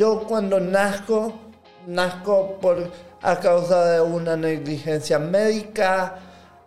[0.00, 1.34] Yo cuando nazco,
[1.88, 2.88] nazco por,
[3.20, 6.20] a causa de una negligencia médica,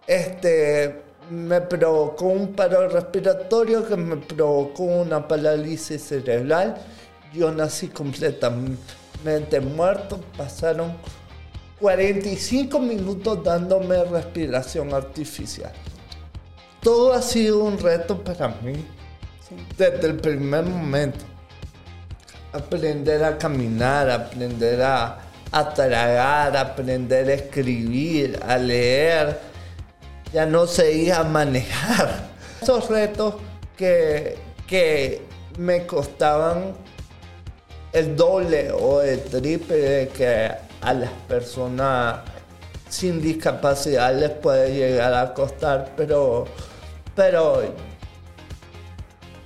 [0.06, 6.76] este, me provocó un paro respiratorio que me provocó una parálisis cerebral.
[7.34, 10.92] Yo nací completamente muerto, pasaron
[11.80, 15.72] 45 minutos dándome respiración artificial.
[16.82, 18.86] Todo ha sido un reto para mí
[19.78, 21.31] desde el primer momento
[22.54, 25.20] aprender a caminar, aprender a,
[25.52, 29.40] a tragar, aprender a escribir, a leer.
[30.34, 32.30] Ya no se iba a manejar.
[32.62, 33.36] Esos retos
[33.76, 35.22] que, que
[35.58, 36.74] me costaban
[37.92, 42.20] el doble o el triple que a las personas
[42.88, 46.46] sin discapacidad les puede llegar a costar, pero,
[47.16, 47.62] pero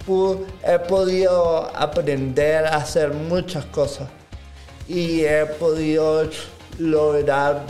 [0.08, 4.08] he podido aprender a hacer muchas cosas
[4.88, 6.30] y he podido
[6.78, 7.64] lograr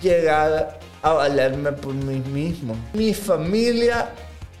[0.00, 2.76] llegar a valerme por mí mismo.
[2.92, 4.10] Mi familia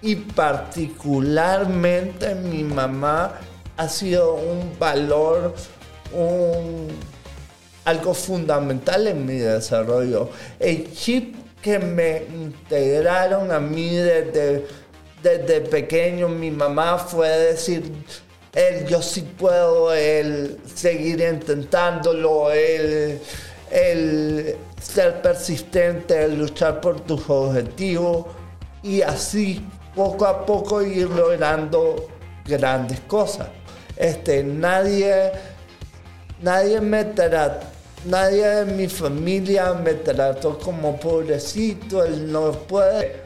[0.02, 3.34] y particularmente mi mamá
[3.76, 5.54] ha sido un valor,
[7.84, 10.30] algo fundamental en mi desarrollo.
[10.58, 14.66] El chip que me integraron a mí desde
[15.22, 17.92] desde pequeño mi mamá fue decir,
[18.52, 23.20] el yo sí puedo, el seguir intentándolo, el,
[23.70, 28.26] el ser persistente, el luchar por tus objetivos
[28.82, 32.08] y así poco a poco ir logrando
[32.44, 33.48] grandes cosas.
[33.96, 35.30] Este, nadie,
[36.40, 37.66] nadie me trató,
[38.06, 43.19] nadie de mi familia me trató como pobrecito, él no puede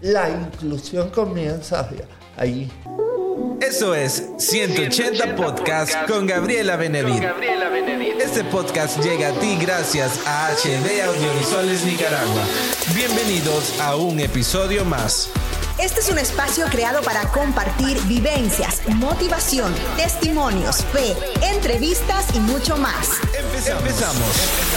[0.00, 1.88] la inclusión comienza
[2.36, 2.70] ahí.
[3.60, 7.24] Eso es 180 Podcast con Gabriela Benedit.
[8.20, 12.42] Este podcast llega a ti gracias a HD Audiovisuales Nicaragua.
[12.94, 15.30] Bienvenidos a un episodio más.
[15.78, 23.10] Este es un espacio creado para compartir vivencias, motivación, testimonios, fe, entrevistas y mucho más.
[23.38, 23.82] Empezamos.
[23.82, 24.67] Empezamos.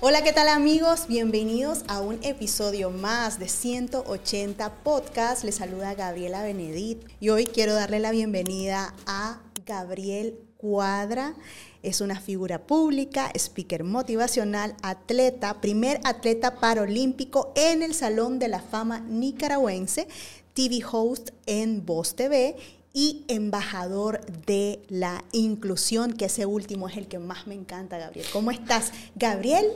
[0.00, 1.08] Hola, ¿qué tal amigos?
[1.08, 5.42] Bienvenidos a un episodio más de 180 Podcast.
[5.42, 11.34] Les saluda Gabriela Benedit y hoy quiero darle la bienvenida a Gabriel Cuadra.
[11.82, 18.60] Es una figura pública, speaker motivacional, atleta, primer atleta paralímpico en el Salón de la
[18.60, 20.06] Fama nicaragüense,
[20.54, 22.54] TV host en Voz TV
[22.98, 28.26] y embajador de la inclusión, que ese último es el que más me encanta, Gabriel.
[28.32, 28.90] ¿Cómo estás?
[29.14, 29.66] Gabriel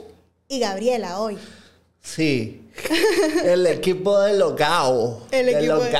[0.49, 1.37] y Gabriela hoy.
[2.01, 2.67] Sí,
[3.45, 5.25] el equipo de Locao.
[5.31, 5.97] El equipo de...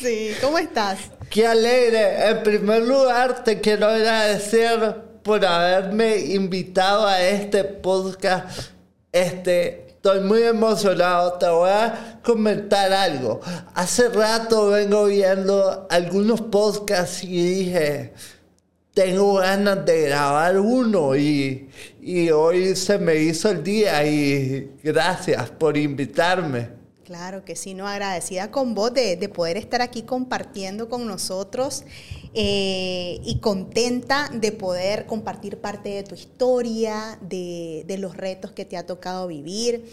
[0.00, 0.98] Sí, ¿cómo estás?
[1.30, 2.30] Qué alegre.
[2.30, 8.72] En primer lugar, te quiero agradecer por haberme invitado a este podcast.
[9.12, 11.32] Este, estoy muy emocionado.
[11.32, 13.40] Te voy a comentar algo.
[13.74, 18.12] Hace rato vengo viendo algunos podcasts y dije,
[18.94, 21.68] tengo ganas de grabar uno y,
[22.32, 26.75] hoy se me hizo el día y gracias por invitarme.
[27.06, 31.84] Claro que sí, no agradecida con vos de, poder estar aquí compartiendo con nosotros
[32.34, 38.76] eh, y contenta de poder compartir parte de tu historia, de, los retos que te
[38.76, 39.88] ha tocado vivir.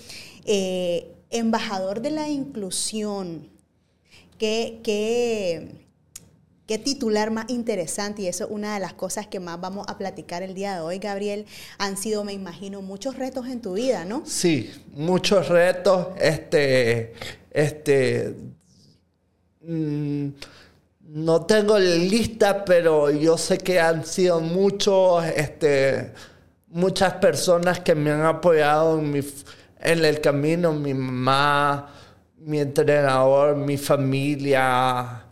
[0.46, 3.48] Eh, embajador de la inclusión,
[4.40, 5.83] que, que
[6.78, 10.44] Titular más interesante y eso es una de las cosas que más vamos a platicar
[10.44, 11.46] el día de hoy, Gabriel.
[11.78, 14.24] Han sido, me imagino, muchos retos en tu vida, ¿no?
[14.26, 16.08] Sí, muchos retos.
[16.20, 17.14] Este,
[17.52, 18.36] este,
[19.62, 20.28] mm,
[21.02, 26.14] no tengo lista, pero yo sé que han sido muchos, este,
[26.68, 31.90] muchas personas que me han apoyado en el camino, mi mamá,
[32.38, 35.24] mi entrenador, mi familia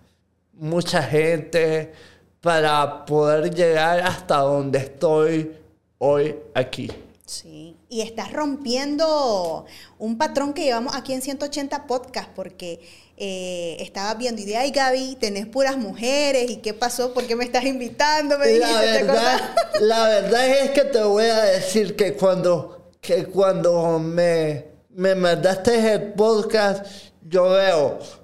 [0.62, 1.92] mucha gente
[2.40, 5.58] para poder llegar hasta donde estoy
[5.98, 6.90] hoy aquí.
[7.26, 9.66] Sí, y estás rompiendo
[9.98, 12.80] un patrón que llevamos aquí en 180 Podcast, porque
[13.18, 17.12] eh, estaba viendo, y ay Gaby, tenés puras mujeres, ¿y qué pasó?
[17.12, 18.38] ¿Por qué me estás invitando?
[18.38, 23.98] Me la, verdad, la verdad es que te voy a decir que cuando, que cuando
[23.98, 26.86] me, me mandaste el podcast,
[27.24, 28.21] yo veo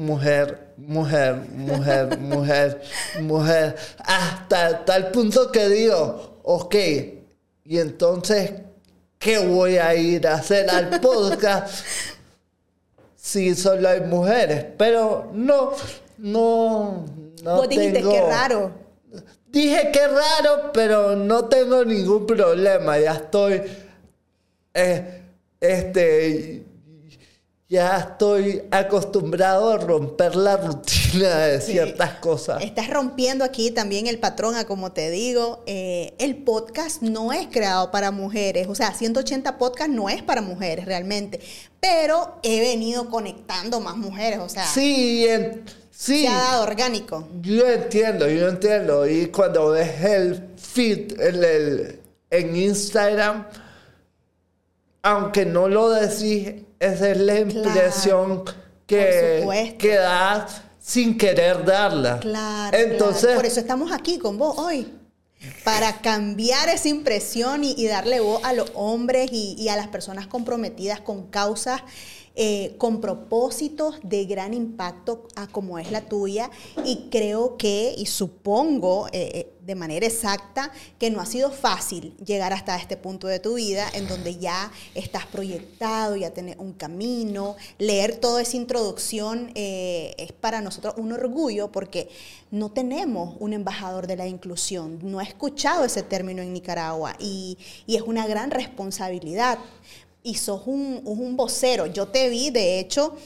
[0.00, 2.82] mujer, mujer, mujer, mujer,
[3.20, 6.74] mujer, hasta tal punto que digo, ok,
[7.64, 8.52] y entonces,
[9.18, 11.84] ¿qué voy a ir a hacer al podcast
[13.14, 15.72] sí solo hay mujeres, pero no,
[16.16, 17.04] no,
[17.42, 18.72] no Vos dijiste, tengo- qué raro.
[19.48, 22.98] Dije que raro, pero no tengo ningún problema.
[23.00, 23.60] Ya estoy.
[24.74, 25.22] eh,
[25.60, 26.62] este.
[27.70, 31.70] Ya estoy acostumbrado a romper la rutina de Sí.
[31.70, 32.60] ciertas cosas.
[32.64, 37.46] Estás rompiendo aquí también el patrón, a como te digo, eh, el podcast no es
[37.46, 41.38] creado para mujeres, o sea, 180 podcast no es para mujeres realmente,
[41.78, 45.62] pero he venido conectando más mujeres, o sea, Sí, en-
[45.92, 46.22] sí.
[46.22, 47.28] se ha dado orgánico.
[47.40, 49.06] Yo entiendo, yo entiendo.
[49.08, 52.00] Y cuando ves el feed en, el,
[52.30, 53.46] en Instagram,
[55.02, 58.42] aunque no lo decís, esa es la impresión
[58.86, 62.18] que, que das sin querer darla.
[62.18, 63.36] Claro, Entonces, claro.
[63.36, 64.92] por eso estamos aquí con vos hoy.
[65.64, 69.88] Para cambiar esa impresión y, y darle voz a los hombres y, y a las
[69.88, 71.82] personas comprometidas con causas,
[72.36, 76.48] eh, con propósitos de gran impacto a como es la tuya.
[76.84, 82.16] Y creo que, y supongo eh, eh, de manera exacta, que no ha sido fácil
[82.24, 86.72] llegar hasta este punto de tu vida en donde ya estás proyectado, ya tenés un
[86.72, 87.56] camino.
[87.78, 92.08] Leer toda esa introducción es para nosotros un orgullo porque
[92.50, 94.98] no tenemos un embajador de la inclusión.
[95.02, 99.58] No he escuchado ese término en Nicaragua y es una gran responsabilidad.
[100.22, 101.86] Y sos un, un vocero.
[101.86, 103.16] Yo te vi, de hecho,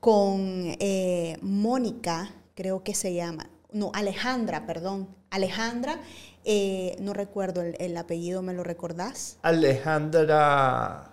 [0.00, 3.48] con eh, Mónica, creo que se llama.
[3.72, 5.08] No, Alejandra, perdón.
[5.30, 6.00] Alejandra,
[6.44, 9.38] eh, no recuerdo el, el apellido, ¿me lo recordás?
[9.42, 11.12] Alejandra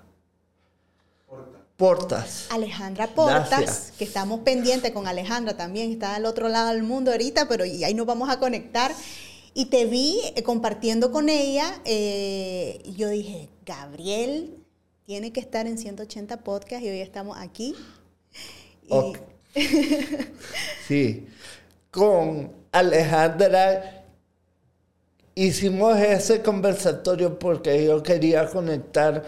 [1.77, 2.47] Portas.
[2.49, 3.93] Alejandra Portas, Gracias.
[3.97, 7.85] que estamos pendientes con Alejandra también, está al otro lado del mundo ahorita, pero y
[7.85, 8.91] ahí nos vamos a conectar.
[9.53, 14.58] Y te vi eh, compartiendo con ella, eh, y yo dije, Gabriel
[15.09, 17.73] tiene que estar en 180 Podcast y hoy estamos aquí.
[18.87, 19.13] Y-.
[20.87, 21.25] Sí.
[21.89, 24.03] Con Alejandra
[25.33, 29.25] hicimos ese conversatorio porque yo quería conectar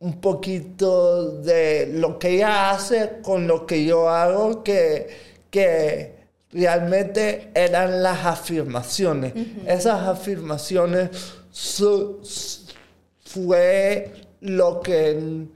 [0.00, 5.06] un poquito de lo que ella hace con lo que yo hago, que,
[5.48, 6.16] que
[6.50, 9.32] realmente eran las afirmaciones.
[9.64, 11.10] Esas afirmaciones
[11.52, 12.64] su- su-
[13.24, 15.46] fue lo que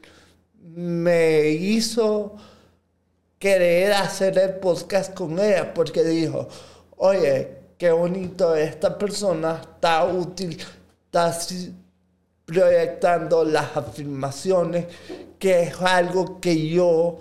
[0.62, 2.36] me hizo
[3.38, 6.48] querer hacer el podcast con ella porque dijo,
[6.96, 10.58] oye, qué bonito esta persona está útil,
[11.04, 11.36] está
[12.46, 14.86] proyectando las afirmaciones,
[15.38, 17.18] que es algo que yo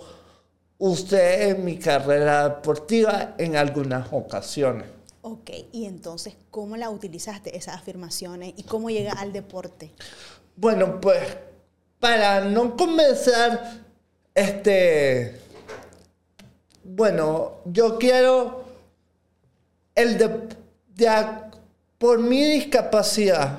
[0.77, 4.87] usé en mi carrera deportiva en algunas ocasiones.
[5.21, 9.91] Ok, y entonces, ¿cómo la utilizaste esas afirmaciones y cómo llega al deporte?
[10.55, 11.19] Bueno, pues
[11.99, 13.81] para no comenzar,
[14.33, 15.39] este,
[16.83, 18.65] bueno, yo quiero
[19.95, 20.29] el de,
[21.97, 23.57] por mi discapacidad,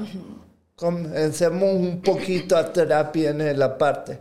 [0.76, 4.20] comencemos un poquito a terapia en la parte.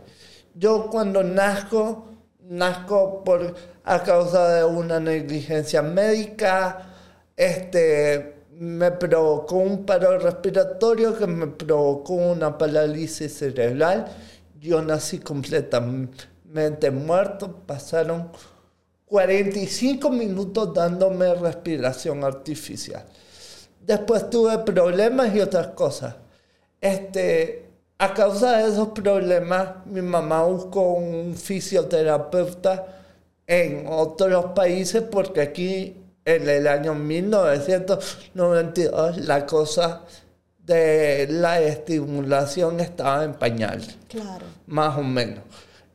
[0.54, 2.06] Yo cuando nazco,
[2.40, 3.54] nazco por
[3.84, 6.90] a causa de una negligencia médica,
[7.36, 14.06] este, me provocó un paro respiratorio que me provocó una parálisis cerebral.
[14.60, 17.54] Yo nací completamente muerto.
[17.64, 18.32] Pasaron
[19.06, 23.04] 45 minutos dándome respiración artificial.
[23.80, 26.16] Después tuve problemas y otras cosas.
[26.80, 33.04] Este, a causa de esos problemas, mi mamá buscó un fisioterapeuta
[33.46, 35.96] en otros países porque aquí
[36.34, 40.02] en el año 1992 la cosa
[40.58, 44.44] de la estimulación estaba en pañal Claro.
[44.66, 45.40] más o menos.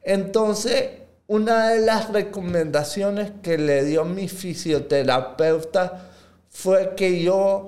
[0.02, 0.90] Entonces,
[1.28, 6.10] una de las recomendaciones que le dio mi fisioterapeuta
[6.50, 7.68] fue que yo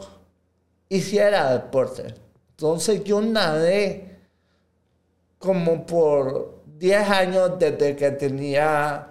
[0.90, 2.16] hiciera deporte.
[2.52, 4.18] Entonces, yo nadé
[5.38, 9.10] como por 10 años desde que tenía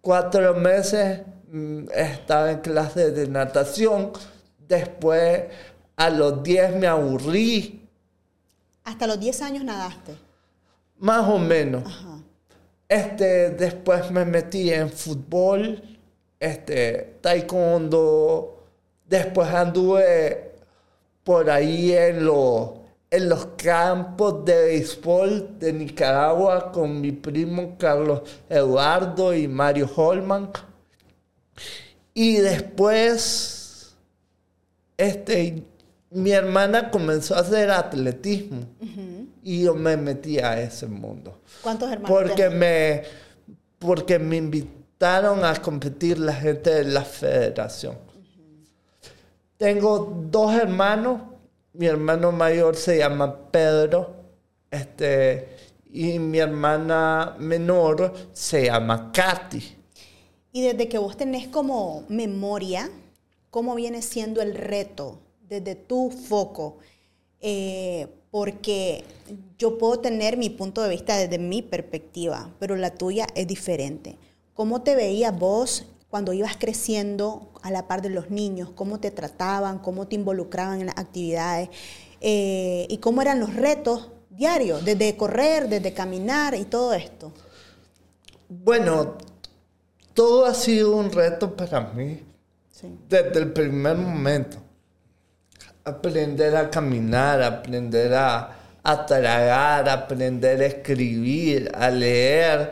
[0.00, 1.20] cuatro meses.
[1.50, 4.12] Mm, Estaba en clases de natación.
[4.68, 5.44] Después,
[5.96, 7.88] a los 10 me aburrí,
[8.84, 10.14] Hasta los 10 años nadaste.
[10.98, 11.84] más o menos.
[11.86, 12.18] Ajá.
[12.88, 15.80] Este, después me metí en fútbol,
[16.40, 18.64] este, taekwondo.
[19.06, 20.52] Después anduve
[21.24, 22.70] por ahí en, los
[23.10, 30.50] en los campos de béisbol de Nicaragua con mi primo Carlos Eduardo y Mario Holman.
[32.14, 33.94] Y después,
[34.96, 35.62] este,
[36.10, 38.66] mi hermana comenzó a hacer atletismo
[39.42, 42.10] y yo me metí a ese mundo ¿Cuántos hermanos?
[42.10, 42.58] porque tenés?
[42.58, 43.02] me
[43.78, 47.96] porque me invitaron a competir la gente de la federación.
[49.56, 51.22] Tengo dos hermanos,
[51.72, 54.16] mi hermano mayor se llama Pedro,
[54.70, 55.48] este,
[55.90, 59.76] y mi hermana menor se llama Katy.
[60.52, 62.90] Y desde que vos tenés como memoria,
[63.50, 66.78] ¿cómo viene siendo el reto desde tu foco?
[67.40, 69.04] Eh, porque
[69.58, 74.16] yo puedo tener mi punto de vista desde mi perspectiva, pero la tuya es diferente.
[74.54, 78.70] ¿Cómo te veías vos cuando ibas creciendo a la par de los niños?
[78.74, 79.78] ¿Cómo te trataban?
[79.78, 81.70] ¿Cómo te involucraban en las actividades?
[82.20, 87.32] Eh, ¿Y cómo eran los retos diarios, desde correr, desde caminar y todo esto?
[88.48, 89.14] Bueno,
[90.20, 92.22] todo ha sido un reto para mí
[93.08, 94.58] desde el primer momento
[95.82, 98.54] aprender a caminar, aprender a,
[99.06, 102.70] tragar, aprender a escribir, a leer.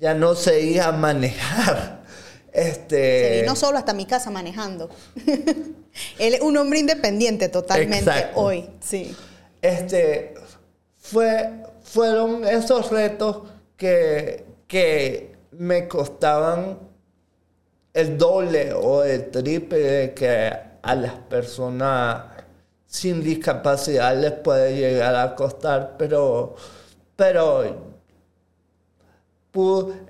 [0.00, 1.96] Ya no se iba a manejar.
[2.54, 3.34] Este...
[3.34, 4.88] Se vino solo hasta mi casa manejando.
[6.18, 9.14] Él es un hombre independiente totalmente hoy, sí.
[9.60, 10.32] Este,
[10.96, 11.50] fue,
[11.82, 13.42] fueron esos retos
[13.76, 16.78] que, que me costaban
[17.92, 22.24] el doble o el triple que a las personas
[22.86, 26.56] sin discapacidad les puede llegar a costar, pero,
[27.16, 27.96] pero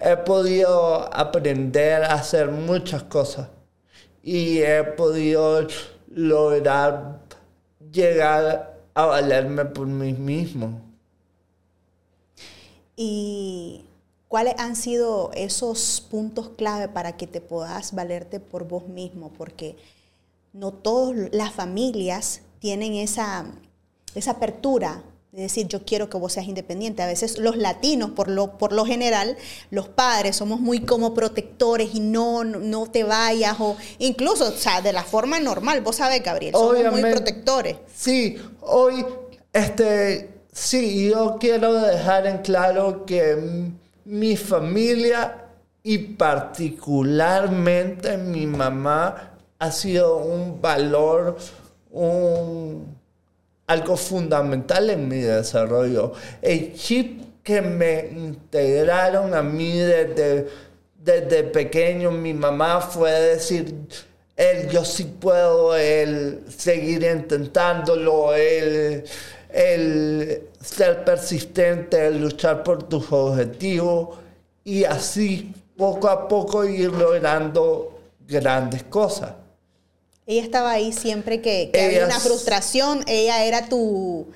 [0.01, 3.49] he podido aprender a hacer muchas cosas
[4.23, 5.67] y he podido
[6.09, 7.21] lograr
[7.93, 10.81] llegar a valerme por mí mismo.
[12.97, 13.85] ¿Y
[14.37, 19.33] cuáles han sido esos puntos clave para que te puedas valerte por vos mismo?
[19.33, 19.77] Porque
[20.53, 23.47] no todas las familias tienen esa,
[24.15, 25.03] esa apertura
[25.33, 27.03] de decir yo quiero que vos seas independiente.
[27.03, 29.39] A veces los latinos, por lo, por lo general,
[29.71, 34.83] los padres somos muy como protectores y no, no te vayas o incluso, o sea,
[34.83, 37.77] de la forma normal, vos sabés, Gabriel, somos muy protectores.
[37.95, 39.03] Sí, hoy,
[39.55, 43.73] este, sí, yo quiero dejar en claro que
[44.07, 45.45] mi familia
[45.83, 51.37] y particularmente mi mamá ha sido un valor,
[51.91, 52.97] un,
[53.67, 56.13] algo fundamental en mi desarrollo.
[56.41, 60.47] El chip que me integraron a mí desde,
[60.97, 63.75] desde pequeño, mi mamá fue decir,
[64.37, 69.05] él, yo sí puedo, el seguir intentándolo, el,
[69.57, 74.19] el ser persistente, el luchar por tus objetivos
[74.65, 77.99] y así poco a poco ir logrando
[78.29, 79.33] grandes cosas.
[80.27, 84.27] Ella estaba ahí siempre que, había una frustración, ella era tu,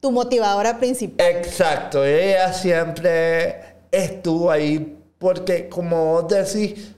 [0.00, 1.26] tu motivadora principal.
[1.26, 6.92] Exacto, ella siempre estuvo ahí porque como vos decís,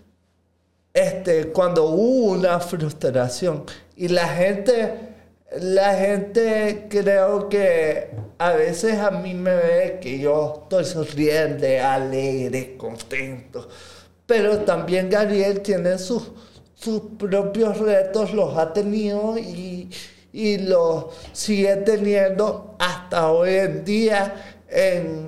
[0.92, 3.64] este, cuando hubo una frustración
[3.94, 5.07] y la gente,
[5.56, 12.76] la gente creo que a veces a mí me ve que yo estoy sonriendo, alegre,
[12.76, 13.68] contento,
[14.26, 16.30] pero también Gabriel tiene sus
[16.80, 19.90] sus propios retos los ha tenido y,
[20.32, 25.26] y los sigue teniendo hasta hoy en día en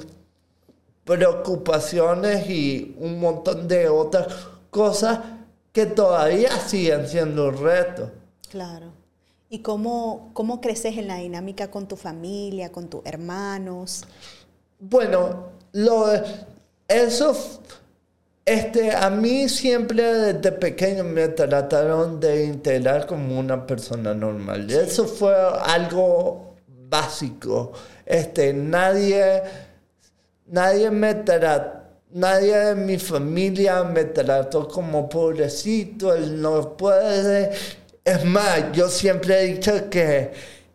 [1.04, 4.28] preocupaciones y un montón de otras
[4.70, 5.18] cosas
[5.72, 8.10] que todavía siguen siendo retos.
[8.48, 8.99] Claro.
[9.50, 14.04] ¿Y cómo, cómo creces en la dinámica con tu familia, con tus hermanos?
[14.78, 16.06] Bueno, lo,
[16.88, 17.34] eso
[18.44, 24.68] este, a mí siempre desde pequeño me trataron de integrar como una persona normal.
[24.70, 26.56] Eso fue algo
[26.88, 27.72] básico.
[28.04, 29.42] Este, nadie,
[30.46, 31.14] nadie me
[32.12, 37.52] nadie de mi familia me trató como pobrecito, él no puede.
[38.04, 40.32] Es más, yo siempre he dicho que,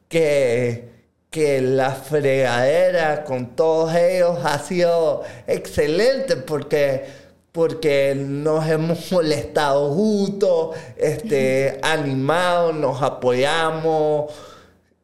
[0.08, 0.90] que,
[1.30, 10.76] que la fregadera con todos ellos ha sido excelente porque porque nos hemos molestado juntos,
[10.98, 14.30] este, animados, nos apoyamos,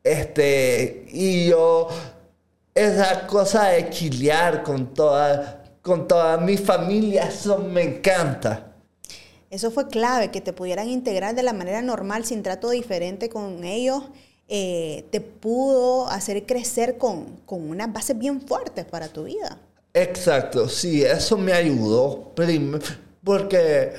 [0.04, 1.88] este, y yo,
[2.76, 8.71] esa cosa de chilear con toda, con toda mi familia, eso me encanta.
[9.52, 13.66] Eso fue clave, que te pudieran integrar de la manera normal, sin trato diferente con
[13.66, 14.02] ellos.
[14.48, 19.60] Eh, te pudo hacer crecer con, con unas bases bien fuertes para tu vida.
[19.94, 22.32] Exacto, sí, eso me ayudó,
[23.24, 23.94] porque,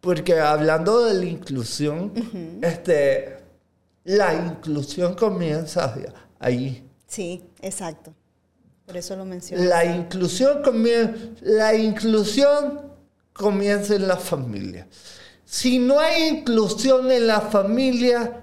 [0.00, 2.12] porque hablando de la inclusión,
[2.62, 3.36] este,
[4.02, 5.94] la inclusión comienza
[6.40, 6.84] ahí.
[7.06, 8.12] Sí, exacto.
[8.86, 9.64] Por eso lo menciono.
[9.64, 10.62] La inclusión,
[11.42, 12.85] la inclusión
[13.36, 14.86] comienza en la familia.
[15.44, 18.42] Si no hay inclusión en la familia,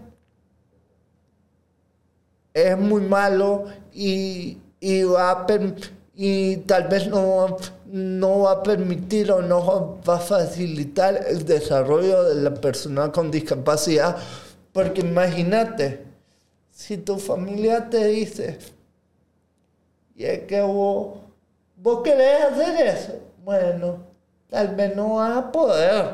[2.53, 4.57] es muy malo y,
[5.03, 5.45] va
[6.15, 7.57] y tal vez no,
[7.87, 13.31] no va a permitir o no va a facilitar el desarrollo de la persona con
[13.31, 14.17] discapacidad.
[14.71, 16.05] Porque imagínate,
[16.71, 18.59] si tu familia te dice,
[20.15, 21.17] y es que vos,
[21.77, 24.12] vos querés hacer eso, bueno,
[24.53, 26.05] tal vez no vas a poder.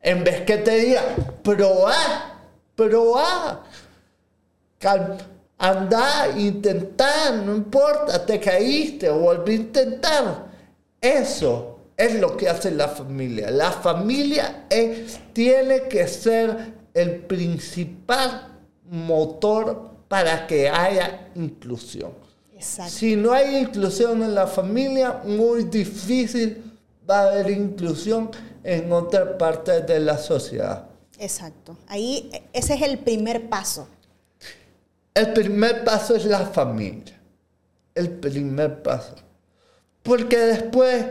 [0.00, 1.02] En vez que te diga,
[1.42, 2.38] probá,
[2.76, 3.64] probá.
[5.58, 10.46] Anda, intentá, no importa, te caíste, volví a intentar.
[11.00, 13.50] Eso es lo que hace la familia.
[13.50, 14.66] La familia
[15.32, 18.58] tiene que ser el principal
[18.88, 22.12] motor para que haya inclusión.
[22.60, 26.65] Si no hay inclusión en la familia, muy difícil
[27.08, 28.30] va a haber inclusión
[28.62, 30.88] en otra parte de la sociedad.
[31.18, 31.76] Exacto.
[31.86, 33.88] Ahí ese es el primer paso.
[35.14, 37.18] El primer paso es la familia.
[37.94, 39.14] El primer paso.
[40.02, 41.06] Porque después,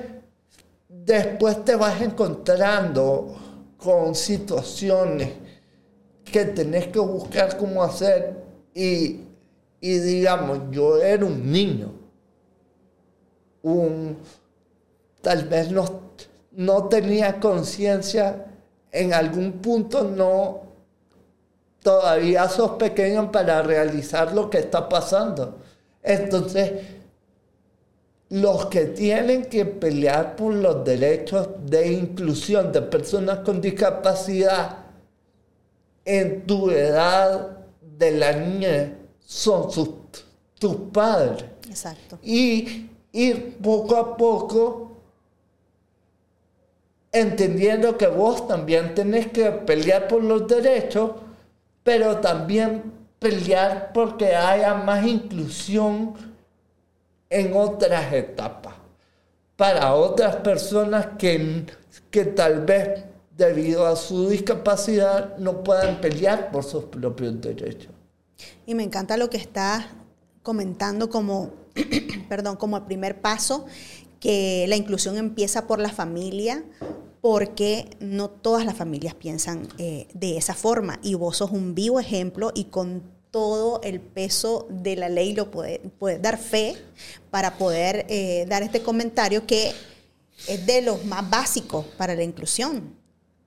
[0.88, 3.36] después te vas encontrando
[3.78, 5.30] con situaciones
[6.24, 9.22] que tenés que buscar cómo hacer y,
[9.80, 11.94] y digamos, yo era un niño,
[13.62, 14.18] un,
[15.25, 16.01] tal vez no,
[16.51, 18.46] no tenía conciencia,
[18.91, 20.62] en algún punto no,
[21.82, 25.58] todavía sos pequeño para realizar lo que está pasando.
[26.03, 26.74] Entonces,
[28.29, 34.77] los que tienen que pelear por los derechos de inclusión de personas con discapacidad
[36.05, 39.89] en tu edad de la niña son sus,
[40.60, 41.46] tus padres.
[41.67, 42.20] Exacto.
[42.22, 44.85] Y ir poco a poco
[47.15, 51.12] entendiendo que vos también tenés que pelear por los derechos,
[51.81, 56.13] pero también pelear porque haya más inclusión
[57.29, 58.75] en otras etapas,
[59.55, 61.66] para otras personas que,
[62.11, 67.92] que tal vez debido a su discapacidad no puedan pelear por sus propios derechos.
[68.66, 69.85] Y me encanta lo que estás
[70.44, 71.53] comentando como,
[72.29, 73.66] perdón, como el primer paso,
[74.20, 76.63] que la inclusión empieza por la familia,
[77.25, 82.00] porque no todas las familias piensan eh, de esa forma y vos sos un vivo
[82.00, 86.75] ejemplo y con todo el peso de la ley lo puedes puede dar fe
[87.31, 89.72] para poder eh, dar este comentario que
[90.48, 92.96] es de los más básicos para la inclusión.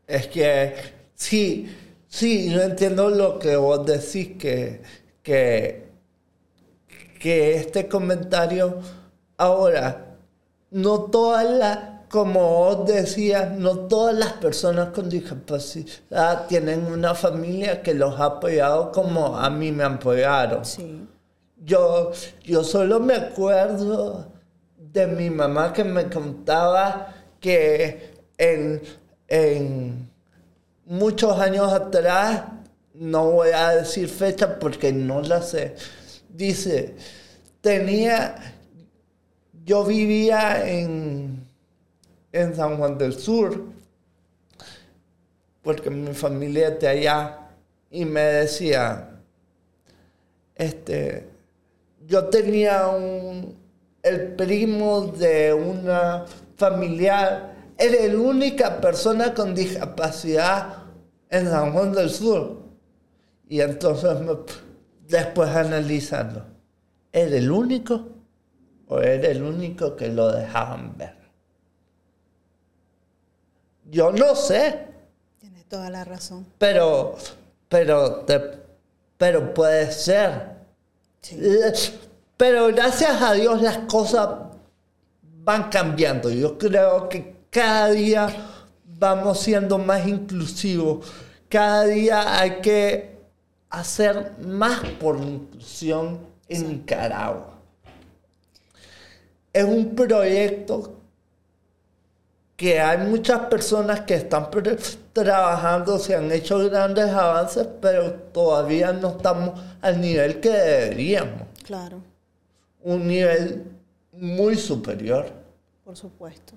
[0.09, 0.75] Es que
[1.14, 1.73] sí,
[2.09, 4.83] sí, yo entiendo lo que vos decís, que,
[5.23, 5.85] que,
[7.21, 8.81] que este comentario
[9.37, 10.17] ahora,
[10.73, 17.83] no todas las como vos decías, no todas las personas con discapacidad tienen una familia
[17.83, 20.64] que los ha apoyado como a mí me apoyaron.
[20.64, 21.07] Sí.
[21.57, 22.12] Yo,
[22.44, 24.33] yo solo me acuerdo
[24.77, 28.81] de mi mamá que me contaba que en,
[29.27, 30.11] en
[30.87, 32.44] muchos años atrás,
[32.94, 35.75] no voy a decir fecha porque no la sé,
[36.29, 36.97] dice,
[37.61, 38.55] tenía,
[39.64, 41.38] yo vivía en
[42.40, 43.64] en San Juan del Sur,
[45.62, 47.48] porque mi familia es de allá,
[47.90, 49.20] y me decía,
[50.55, 51.29] este,
[52.07, 53.57] yo tenía un,
[54.03, 56.24] el primo de una
[56.57, 60.85] familiar, era la única persona con discapacidad
[61.31, 62.59] en San Juan del Sur.
[63.48, 64.11] Y entonces
[65.07, 66.44] después analizando,
[67.12, 68.09] ¿era el único
[68.88, 71.18] o era el único que lo dejaban ver?
[73.90, 74.87] Yo no sé.
[75.38, 76.46] Tienes toda la razón.
[76.59, 77.16] Pero,
[77.68, 78.27] pero,
[79.16, 80.59] pero puede ser.
[82.37, 84.29] Pero gracias a Dios las cosas
[85.22, 86.31] van cambiando.
[86.31, 88.29] Yo creo que cada día
[88.85, 91.11] vamos siendo más inclusivos.
[91.48, 93.18] Cada día hay que
[93.70, 97.55] hacer más por la inclusión en Nicaragua.
[99.53, 100.98] Es un proyecto
[102.59, 104.49] que hay muchas personas que están
[105.12, 111.42] trabajando, se han hecho grandes avances, pero todavía no estamos al nivel que deberíamos.
[111.62, 112.03] Claro.
[112.83, 113.62] Un nivel
[114.11, 115.31] muy superior.
[115.85, 116.55] Por supuesto.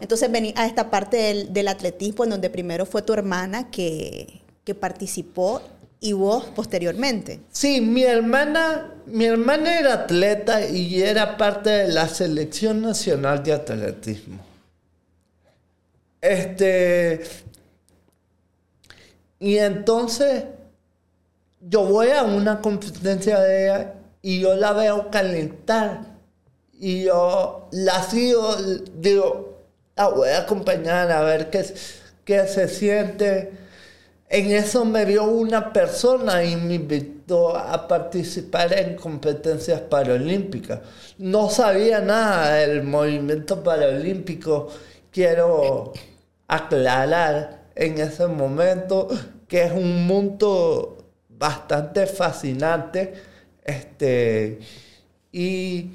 [0.00, 4.74] Entonces vení a esta parte del, atletismo, en donde primero fue tu hermana que, que
[4.74, 5.60] participó
[6.00, 7.40] y vos posteriormente.
[7.52, 13.52] Sí, mi hermana, mi hermana era atleta y era parte de la selección nacional de
[13.52, 14.49] atletismo.
[16.20, 17.22] Este.
[19.38, 20.44] Y entonces
[21.60, 26.02] yo voy a una competencia de ella y yo la veo calentar.
[26.72, 28.56] Y yo la sigo,
[28.96, 29.58] digo,
[29.96, 31.64] la voy a acompañar a ver qué,
[32.24, 33.52] qué se siente.
[34.28, 40.80] En eso me vio una persona y me invitó a participar en competencias paralímpicas.
[41.18, 44.68] No sabía nada del movimiento paralímpico.
[45.10, 45.92] Quiero
[46.50, 49.08] aclarar en ese momento
[49.46, 53.14] que es un mundo bastante fascinante.
[53.64, 54.58] Este,
[55.30, 55.92] y,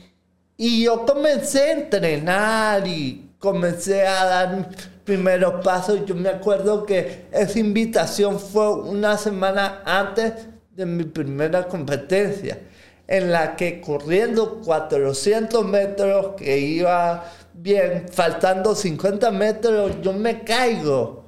[0.55, 4.69] y yo comencé a entrenar y comencé a dar
[5.03, 6.05] primeros pasos.
[6.05, 10.33] Yo me acuerdo que esa invitación fue una semana antes
[10.71, 12.59] de mi primera competencia,
[13.07, 17.25] en la que corriendo 400 metros, que iba
[17.57, 21.23] bien, faltando 50 metros, yo me caigo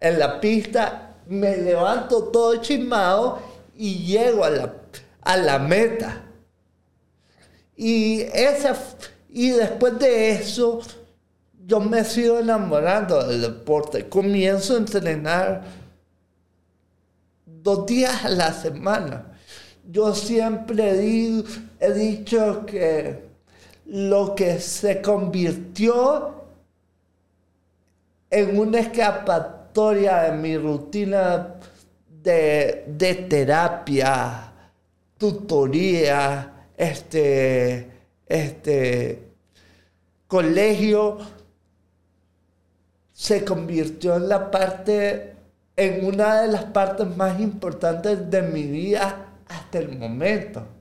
[0.00, 3.40] en la pista, me levanto todo chismado
[3.76, 4.74] y llego a la,
[5.22, 6.24] a la meta.
[7.76, 8.76] Y, esa,
[9.28, 10.80] y después de eso,
[11.66, 14.08] yo me sigo enamorando del deporte.
[14.08, 15.64] Comienzo a entrenar
[17.44, 19.38] dos días a la semana.
[19.84, 20.90] Yo siempre
[21.80, 23.27] he dicho que
[23.88, 26.44] lo que se convirtió
[28.30, 31.54] en una escapatoria de mi rutina
[32.22, 34.52] de, de terapia,
[35.16, 37.90] tutoría, este,
[38.26, 39.22] este,
[40.26, 41.18] colegio,
[43.12, 45.34] se convirtió en la parte,
[45.76, 50.77] en una de las partes más importantes de mi vida hasta el momento.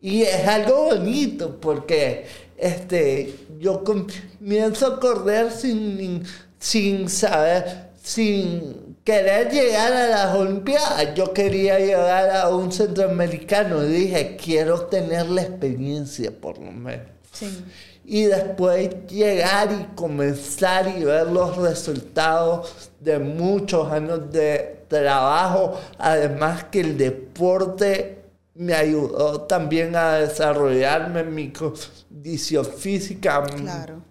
[0.00, 6.24] Y es algo bonito porque este, yo comienzo a correr sin,
[6.58, 11.14] sin saber, sin querer llegar a las Olimpiadas.
[11.14, 17.06] Yo quería llegar a un centroamericano y dije, quiero tener la experiencia por lo menos.
[17.32, 17.62] Sí
[18.10, 25.80] y después llegar y comenzar y ver los resultados de muchos años de trabajo.
[25.96, 28.19] Además que el deporte
[28.60, 34.02] me ayudó también a desarrollarme mi condición física claro.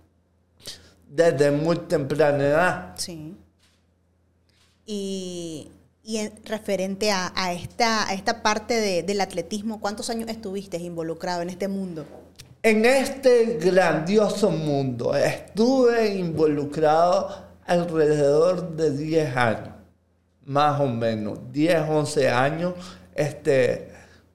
[1.08, 2.94] desde muy temprana edad.
[2.98, 3.36] Sí.
[4.88, 5.70] Y,
[6.04, 11.52] y referente a, a, esta, a esta parte del atletismo, ¿cuántos años estuviste involucrado en
[11.52, 12.08] este mundo?
[12.64, 19.76] En este grandioso mundo estuve involucrado alrededor de 10 años,
[20.44, 22.74] más o menos, 10, 11 años.
[23.14, 23.89] Este,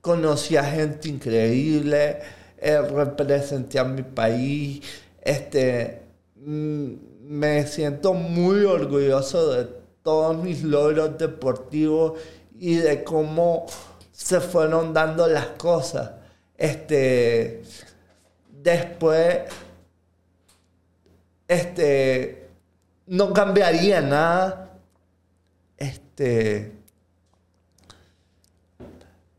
[0.04, 2.20] conocí a gente increíble,
[2.58, 4.82] eh, representé a mi país,
[5.22, 6.02] este,
[6.36, 9.66] mm, me siento muy orgulloso de
[10.02, 12.20] todos mis logros deportivos
[12.58, 13.64] y de cómo
[14.12, 16.10] se fueron dando las cosas.
[16.58, 17.62] Este,
[18.62, 19.38] después,
[21.48, 22.46] este,
[23.06, 24.78] no cambiaría nada.
[25.78, 26.83] Este,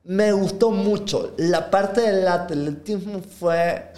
[0.05, 1.33] me gustó mucho.
[1.37, 3.91] La parte del atletismo fue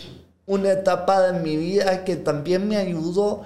[0.46, 3.46] una etapa de mi vida que también me ayudó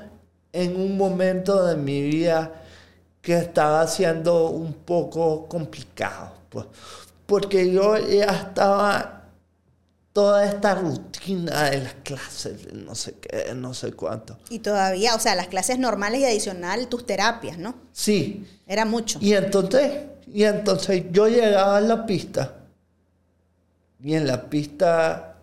[0.53, 2.53] en un momento de mi vida
[3.21, 6.33] que estaba siendo un poco complicado.
[6.49, 6.65] Pues,
[7.25, 9.21] porque yo ya estaba
[10.13, 14.37] toda esta rutina de las clases, no sé qué, no sé cuánto.
[14.49, 17.75] Y todavía, o sea, las clases normales y adicional, tus terapias, ¿no?
[17.93, 18.45] Sí.
[18.67, 19.19] Era mucho.
[19.21, 22.53] Y entonces, y entonces yo llegaba a la pista
[24.03, 25.35] y en la pista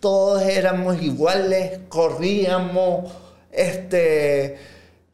[0.00, 3.12] todos éramos iguales, corríamos,
[3.50, 4.58] este,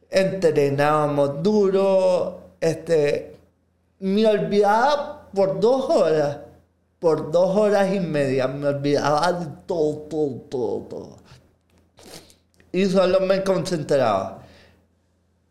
[0.09, 3.35] entrenábamos duro, este,
[3.99, 6.37] me olvidaba por dos horas
[7.03, 11.17] por dos horas y media me olvidaba de todo, todo, todo, todo.
[12.71, 14.39] Y solo me concentraba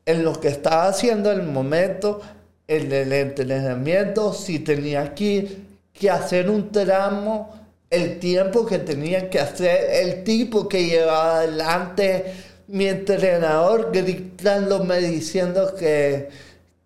[0.07, 2.23] en lo que estaba haciendo en el momento,
[2.69, 5.59] en el entrenamiento, si tenía que,
[5.93, 7.55] que hacer un tramo,
[7.91, 12.25] el tiempo que tenía que hacer, el tipo que llevaba adelante,
[12.69, 16.31] mi entrenador gritándome diciendo que,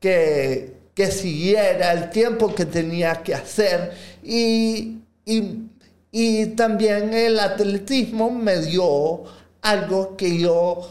[0.00, 8.58] que, que siguiera el tiempo que tenía que hacer y, y, también el atletismo me
[8.58, 9.24] dio
[9.62, 10.88] algo que yo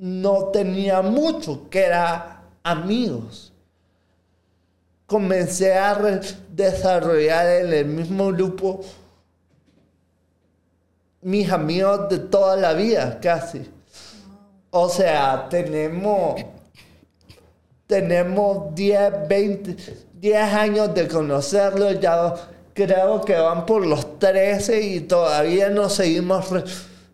[0.00, 3.52] no tenía mucho, que era amigos.
[5.08, 8.80] Comencé a desarrollar en el mismo grupo
[11.22, 13.68] mis amigos de toda la vida, casi.
[14.70, 16.40] O sea, tenemos,
[17.86, 19.76] tenemos 10, 20,
[20.12, 22.34] 10 años de conocerlos, ya
[22.74, 26.64] creo que van por los 13 y todavía nos seguimos re-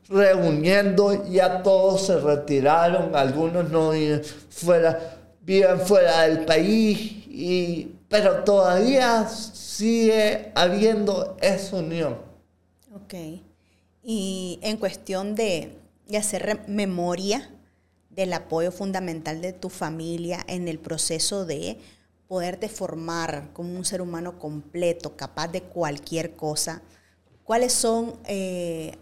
[0.08, 4.98] reuniendo, ya todos se retiraron, algunos no viven fuera,
[5.42, 12.18] viven fuera del país, y, pero todavía sigue habiendo esa unión.
[12.94, 13.14] Ok.
[14.02, 17.50] Y en cuestión de, de hacer memoria
[18.10, 21.78] del apoyo fundamental de tu familia en el proceso de
[22.28, 26.82] poderte formar como un ser humano completo, capaz de cualquier cosa,
[27.42, 28.92] ¿cuáles son eh,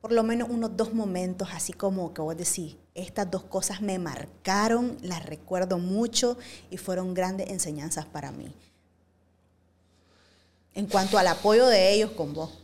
[0.00, 3.98] por lo menos unos dos momentos así como que vos decís, estas dos cosas me
[3.98, 6.36] marcaron, las recuerdo mucho
[6.70, 8.52] y fueron grandes enseñanzas para mí?
[10.74, 12.58] En cuanto al apoyo de ellos con vos.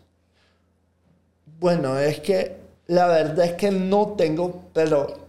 [1.59, 5.29] Bueno, es que la verdad es que no tengo, pero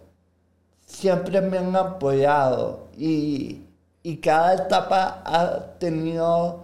[0.85, 3.61] siempre me han apoyado y,
[4.03, 6.63] y cada etapa ha tenido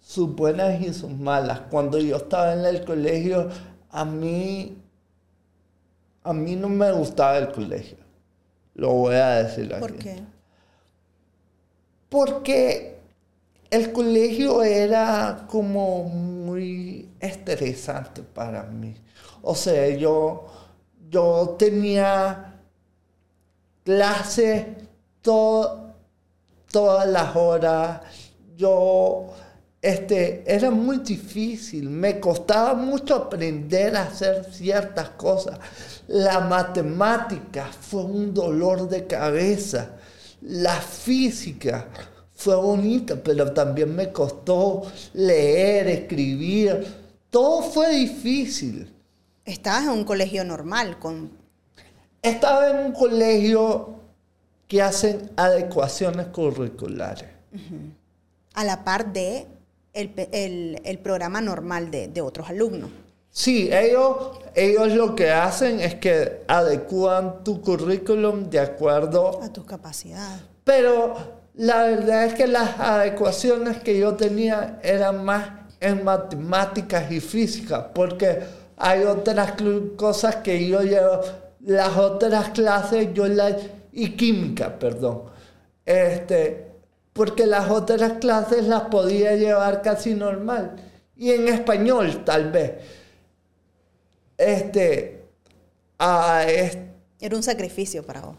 [0.00, 1.60] sus buenas y sus malas.
[1.70, 3.48] Cuando yo estaba en el colegio,
[3.90, 4.76] a mí,
[6.24, 7.98] a mí no me gustaba el colegio.
[8.74, 9.80] Lo voy a decir aquí.
[9.80, 10.22] ¿Por qué?
[12.08, 12.98] Porque
[13.70, 18.94] el colegio era como muy estresante para mí.
[19.42, 20.46] O sea, yo,
[21.08, 22.60] yo tenía
[23.84, 24.66] clases
[25.22, 25.92] to-
[26.70, 28.00] todas las horas.
[28.56, 29.28] Yo,
[29.80, 31.88] este, era muy difícil.
[31.88, 35.58] Me costaba mucho aprender a hacer ciertas cosas.
[36.10, 39.92] La matemática fue un dolor de cabeza.
[40.42, 41.86] La física
[42.34, 44.82] fue bonita, pero también me costó
[45.14, 46.84] leer, escribir.
[47.30, 48.92] Todo fue difícil.
[49.44, 51.30] Estabas en un colegio normal, con
[52.22, 53.94] Estaba en un colegio
[54.66, 57.28] que hacen adecuaciones curriculares.
[58.54, 59.46] a la par de
[59.92, 62.90] el, el- el programa normal de, de otros alumnos.
[63.30, 69.64] Sí, ellos, ellos lo que hacen es que adecúan tu currículum de acuerdo A tus
[69.64, 70.42] capacidades.
[70.64, 71.14] Pero
[71.54, 75.48] la verdad es que las adecuaciones que yo tenía eran más
[75.80, 78.40] en matemáticas y física, porque
[78.76, 79.54] hay otras
[79.96, 81.20] cosas que yo llevo,
[81.60, 83.54] las otras clases yo las,
[83.92, 85.24] y química, perdón,
[85.84, 86.66] este,
[87.12, 90.76] porque las otras clases las podía llevar casi normal,
[91.16, 92.72] y en español tal vez.
[94.40, 95.22] Este,
[95.98, 96.86] a este,
[97.20, 98.36] Era un sacrificio para vos.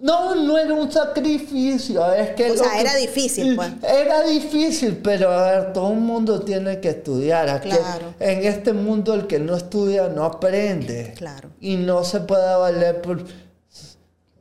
[0.00, 2.52] no, no era un sacrificio, es que...
[2.52, 3.70] O sea, que- era difícil, pues.
[3.82, 7.48] Era difícil, pero a ver, todo el mundo tiene que estudiar.
[7.50, 8.14] Aquí, Claro.
[8.20, 11.14] En este mundo el que no estudia no aprende.
[11.16, 11.50] Claro.
[11.60, 13.24] Y no se puede valer por,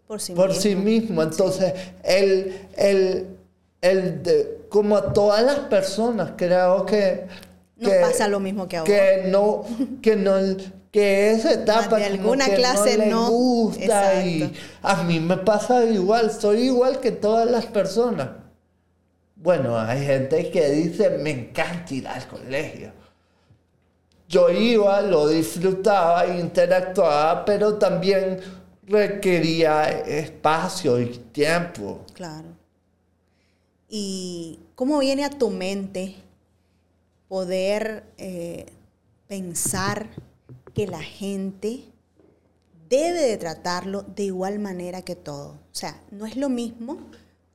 [0.07, 0.61] Por sí por mismo.
[0.61, 1.23] sí mismo.
[1.23, 3.27] Entonces, el, el,
[3.81, 7.25] el de- como a todas las personas, creo que...
[7.77, 8.89] Nos que- pasa lo mismo que a vos.
[8.89, 9.65] Que no,
[10.01, 10.33] que no,
[10.91, 13.29] que esa etapa de alguna que clase no, le no.
[13.29, 18.29] gusta y a mí me pasa igual, soy igual que todas las personas.
[19.35, 22.91] Bueno, hay gente que dice, me encanta ir al colegio.
[24.27, 28.41] Yo iba, lo disfrutaba, interactuaba, pero también
[28.83, 32.01] requería espacio y tiempo.
[32.13, 32.49] Claro.
[33.87, 36.15] ¿Y cómo viene a tu mente
[37.27, 38.65] poder eh,
[39.27, 40.07] pensar
[40.79, 41.83] que la gente
[42.89, 45.49] debe de tratarlo de igual manera que todo?
[45.49, 46.97] O sea, no es lo mismo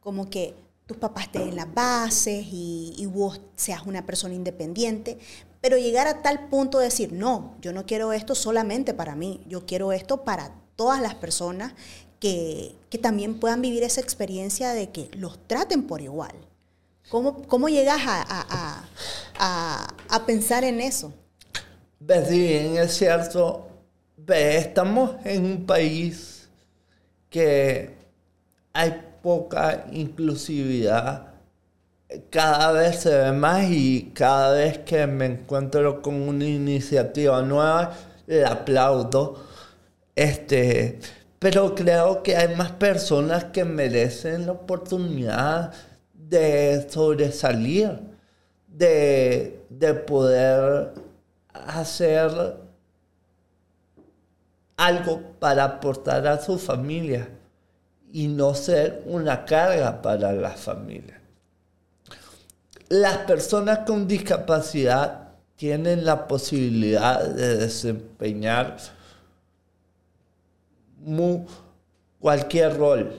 [0.00, 0.54] como que
[0.86, 5.18] tus papás te den las bases y, y vos seas una persona independiente,
[5.62, 9.40] pero llegar a tal punto de decir, no, yo no quiero esto solamente para mí,
[9.48, 11.72] yo quiero esto para todas las personas
[12.20, 16.34] que, que también puedan vivir esa experiencia de que los traten por igual.
[17.08, 18.88] ¿Cómo, cómo llegas a, a- a-
[19.38, 21.14] a- a pensar en eso?
[22.06, 23.66] Si bien es cierto,
[24.28, 26.50] estamos en un país
[27.30, 27.94] que
[28.74, 31.28] hay poca inclusividad.
[32.28, 37.96] Cada vez se ve más y cada vez que me encuentro con una iniciativa nueva,
[38.26, 39.42] la aplaudo.
[40.14, 40.98] Este,
[41.38, 45.72] pero creo que hay más personas que merecen la oportunidad
[46.12, 47.98] de sobresalir,
[48.68, 51.03] de, de poder
[51.54, 52.56] hacer
[54.76, 57.28] algo para aportar a su familia
[58.12, 61.20] y no ser una carga para la familia.
[62.88, 68.76] las personas con discapacidad tienen la posibilidad de desempeñar
[72.20, 73.14] cualquier rol,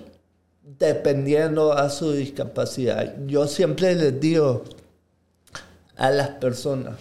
[0.63, 3.15] dependiendo a su discapacidad.
[3.26, 4.63] Yo siempre les digo
[5.95, 6.95] a las personas,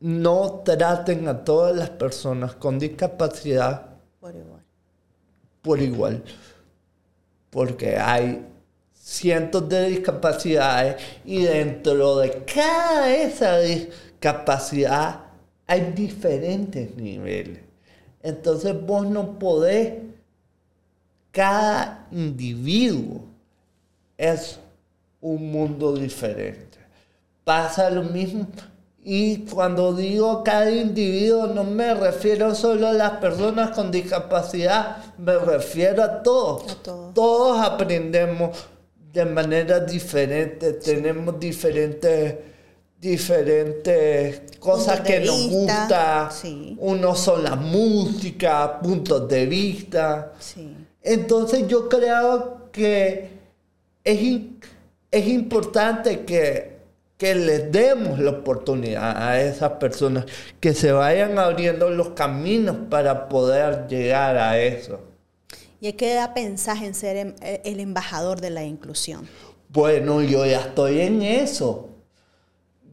[0.00, 4.62] no traten a todas las personas con discapacidad por igual.
[5.62, 6.24] Por igual.
[7.50, 8.44] Porque hay
[8.92, 15.20] cientos de discapacidades y dentro de cada esa discapacidad
[15.66, 17.60] hay diferentes niveles.
[18.22, 19.94] Entonces vos no podés,
[21.30, 23.24] cada individuo
[24.16, 24.58] es
[25.20, 26.78] un mundo diferente.
[27.44, 28.48] Pasa lo mismo
[29.08, 35.38] y cuando digo cada individuo no me refiero solo a las personas con discapacidad, me
[35.38, 36.82] refiero a todos.
[36.82, 37.60] todos.
[37.64, 38.66] aprendemos
[39.12, 42.34] de manera diferente, tenemos diferentes
[43.00, 46.28] diferentes cosas que nos gustan.
[46.78, 50.32] Uno son la música, puntos de vista.
[51.00, 53.30] Entonces yo creo que
[54.02, 54.40] es,
[55.12, 56.75] es importante que
[57.16, 60.26] que les demos la oportunidad a esas personas,
[60.60, 65.00] que se vayan abriendo los caminos para poder llegar a eso.
[65.80, 69.28] ¿Y qué da pensar en ser em, eh, el embajador de la inclusión?
[69.68, 71.88] Bueno, yo ya estoy en eso.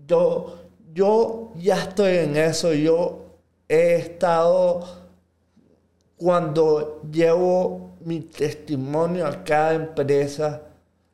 [0.08, 0.60] Yo,
[0.94, 2.74] yo ya estoy en eso.
[2.74, 3.26] Yo
[3.68, 4.86] he estado,
[6.18, 10.62] cuando llevo mi testimonio a cada empresa,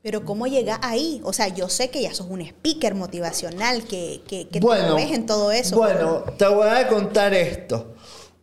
[0.09, 1.21] pero ¿cómo llega ahí?
[1.23, 5.03] O sea, yo sé que ya sos un speaker motivacional, que, que, que bueno, te
[5.03, 5.75] ves en todo eso.
[5.75, 7.93] Bueno, te voy a contar esto.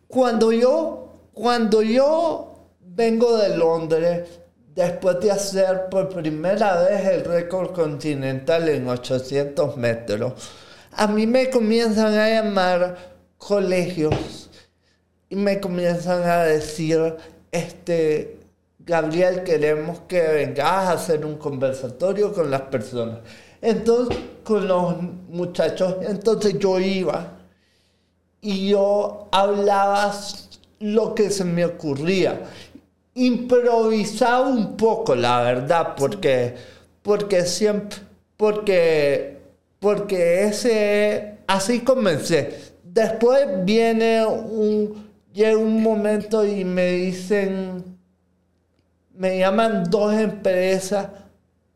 [0.07, 4.29] Cuando yo, cuando yo vengo de Londres,
[4.75, 10.35] después de hacer por primera vez el récord continental en 800 metros,
[10.93, 12.95] a mí me comienzan a llamar
[13.37, 14.49] colegios
[15.27, 17.17] y me comienzan a decir,
[17.51, 18.36] este,
[18.87, 23.19] Gabriel, queremos que vengas a hacer un conversatorio con las personas.
[23.61, 24.95] Entonces, con los
[25.27, 27.33] muchachos, entonces yo iba
[28.39, 30.15] y yo hablaba
[30.79, 32.43] lo que se me ocurría.
[33.13, 36.55] Improvisaba un poco, la verdad, porque,
[37.01, 37.99] porque siempre,
[38.37, 39.37] porque,
[39.79, 42.57] porque ese, así comencé.
[42.85, 47.96] Después viene un, llega un momento y me dicen,
[49.17, 51.07] me llaman dos empresas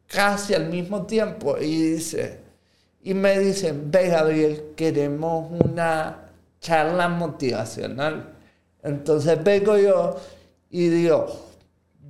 [0.07, 2.41] casi al mismo tiempo y dice
[3.03, 8.33] y me dicen, ve Gabriel, queremos una charla motivacional.
[8.83, 10.17] Entonces vengo yo
[10.69, 11.25] y digo,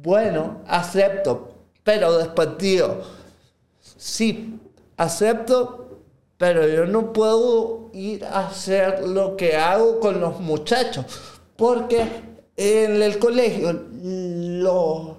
[0.02, 3.02] bueno, acepto, pero después digo,
[3.80, 4.60] sí,
[4.98, 6.02] acepto,
[6.38, 11.06] pero yo no puedo ir a hacer lo que hago con los muchachos,
[11.56, 12.06] porque
[12.58, 15.11] en el colegio los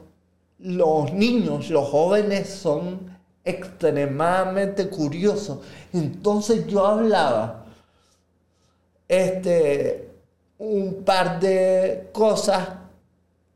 [0.63, 5.59] los niños, los jóvenes son extremadamente curiosos.
[5.93, 7.65] Entonces yo hablaba
[9.09, 10.11] este,
[10.59, 12.69] un par de cosas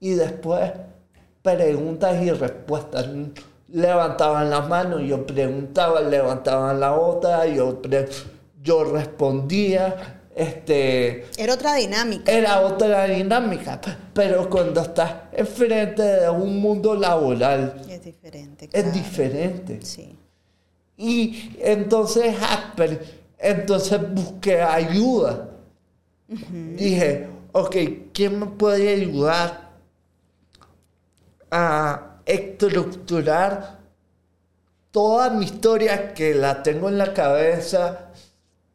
[0.01, 0.73] y después
[1.43, 3.09] preguntas y respuestas.
[3.69, 7.81] Levantaban las manos, yo preguntaba, levantaban la otra, yo,
[8.63, 12.31] yo respondía este, era otra dinámica.
[12.31, 13.81] Era otra dinámica.
[14.13, 17.81] Pero cuando estás enfrente de un mundo laboral.
[17.89, 18.69] Es diferente.
[18.71, 19.81] Es diferente.
[19.81, 20.15] Sí.
[20.99, 22.37] Y entonces,
[23.39, 25.49] entonces busqué ayuda.
[26.29, 27.77] Dije, ok,
[28.13, 29.71] ¿quién me puede ayudar
[31.51, 33.79] a estructurar
[34.91, 38.11] toda mi historia que la tengo en la cabeza,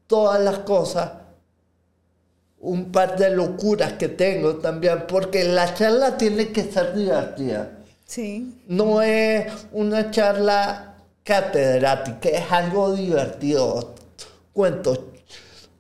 [0.08, 1.21] todas las cosas?
[2.62, 7.80] Un par de locuras que tengo también, porque la charla tiene que ser divertida.
[8.06, 8.62] Sí.
[8.68, 13.96] No es una charla catedrática, es algo divertido.
[14.54, 15.12] Cuento,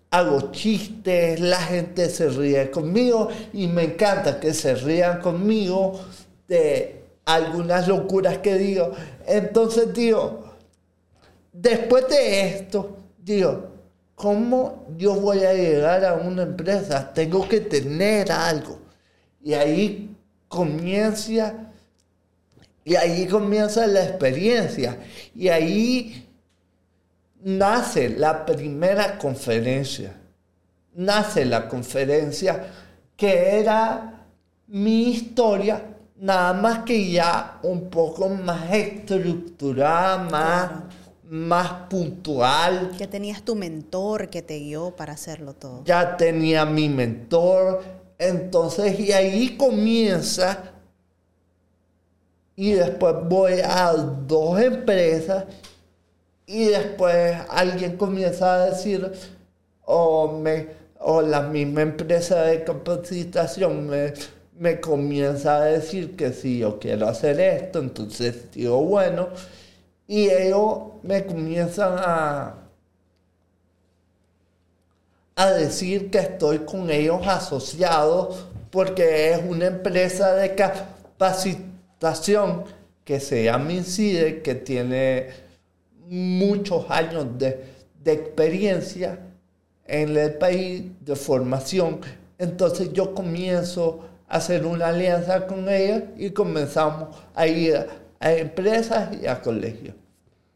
[0.09, 5.99] hago chistes, la gente se ríe conmigo y me encanta que se rían conmigo
[6.47, 8.91] de algunas locuras que digo.
[9.27, 10.45] Entonces digo,
[11.53, 13.70] después de esto, digo,
[14.21, 17.11] ¿cómo yo voy a llegar a una empresa?
[17.11, 18.77] Tengo que tener algo.
[19.41, 20.15] Y ahí
[20.47, 21.71] comienza,
[22.85, 24.99] y ahí comienza la experiencia.
[25.33, 26.29] Y ahí
[27.43, 30.15] nace la primera conferencia.
[30.93, 32.67] Nace la conferencia
[33.17, 34.27] que era
[34.67, 35.83] mi historia,
[36.17, 40.69] nada más que ya un poco más estructurada, más
[41.31, 42.91] más puntual.
[42.97, 45.81] Ya tenías tu mentor que te guió para hacerlo todo.
[45.85, 47.81] Ya tenía mi mentor.
[48.19, 50.73] Entonces, y ahí comienza.
[52.57, 55.45] Y después voy a dos empresas.
[56.45, 59.09] Y después alguien comienza a decir,
[59.85, 60.67] o, me,
[61.23, 64.13] la misma empresa de capacitación me,
[64.59, 69.29] me comienza a decir que si yo quiero hacer esto, entonces digo, bueno,
[70.11, 72.55] y ellos me comienzan a,
[75.37, 82.65] a decir que estoy con ellos asociados porque es una empresa de capacitación
[83.05, 85.29] que se llama Incide, que tiene
[86.09, 87.63] muchos años de,
[88.03, 89.17] de experiencia
[89.87, 92.01] en el país de formación.
[92.37, 97.87] Entonces yo comienzo a hacer una alianza con ellos y comenzamos a ir
[98.19, 100.00] a empresas y a colegios.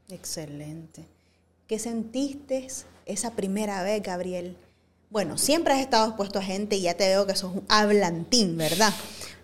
[0.10, 1.06] Excelente.
[1.68, 2.68] ¿Qué sentiste
[3.06, 4.56] esa primera vez, Gabriel?
[5.10, 8.58] Bueno, siempre has estado expuesto a gente y ya te veo que sos un hablantín,
[8.58, 8.94] ¿verdad?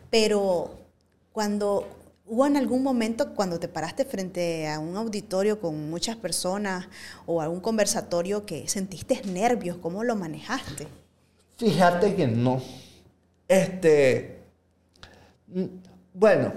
[0.09, 0.77] Pero
[1.31, 1.87] cuando
[2.25, 6.87] hubo en algún momento cuando te paraste frente a un auditorio con muchas personas
[7.25, 10.87] o a un conversatorio que sentiste nervios, ¿cómo lo manejaste?
[11.57, 12.61] Fíjate que no.
[13.47, 14.39] Este,
[16.13, 16.53] bueno,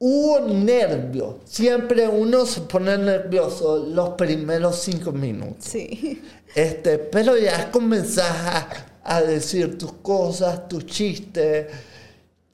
[0.00, 1.36] hubo nervios.
[1.44, 5.64] Siempre uno se pone nervioso los primeros cinco minutos.
[5.64, 6.22] Sí.
[6.54, 8.68] Este, pero ya comenzás a,
[9.04, 11.66] a decir tus cosas, tus chistes.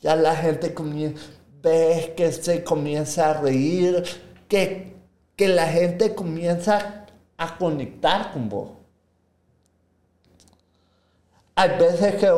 [0.03, 1.23] Ya la gente comienza,
[1.63, 4.03] ves que se comienza a reír,
[4.49, 4.95] que,
[5.37, 7.07] que la gente comienza
[7.39, 8.71] a conectar con vos.
[11.55, 12.33] Hay veces que,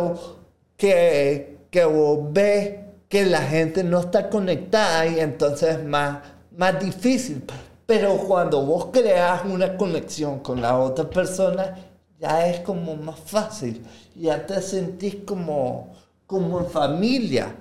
[0.76, 6.18] que, que vos ves que la gente no está conectada y entonces es más,
[6.56, 7.42] más difícil.
[7.86, 11.74] Pero cuando vos creas una conexión con la otra persona,
[12.20, 13.82] ya es como más fácil.
[14.14, 15.94] Ya te sentís como,
[16.26, 17.54] como en familia.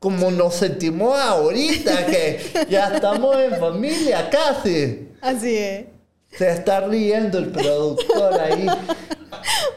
[0.00, 5.10] Como nos sentimos ahorita, que ya estamos en familia casi.
[5.20, 5.86] Así es.
[6.36, 8.66] Se está riendo el productor ahí.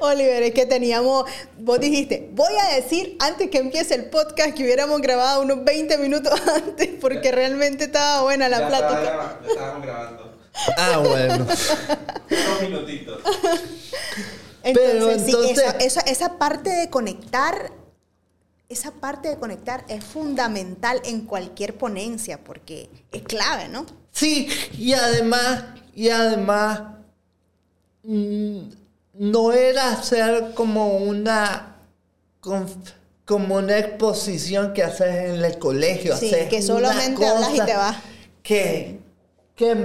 [0.01, 1.25] Oliver, es que teníamos,
[1.59, 5.97] vos dijiste, voy a decir antes que empiece el podcast que hubiéramos grabado unos 20
[5.97, 9.01] minutos antes porque realmente estaba buena la ya plática.
[9.03, 10.39] Estaba, ya estábamos grabando.
[10.77, 11.45] Ah, bueno.
[11.45, 13.21] Unos minutitos.
[14.63, 17.71] Entonces, Pero sí, entonces- esa, esa- esa parte de conectar,
[18.67, 23.85] esa parte de conectar es fundamental en cualquier ponencia porque es clave, ¿no?
[24.11, 25.63] Sí, y además,
[25.95, 26.81] y además,
[28.03, 28.59] mm,
[29.19, 31.75] no era hacer como una,
[33.25, 36.15] como una exposición que haces en el colegio.
[36.15, 37.97] Sí, haces que solamente hablas y te vas.
[38.41, 38.99] Que,
[39.57, 39.75] que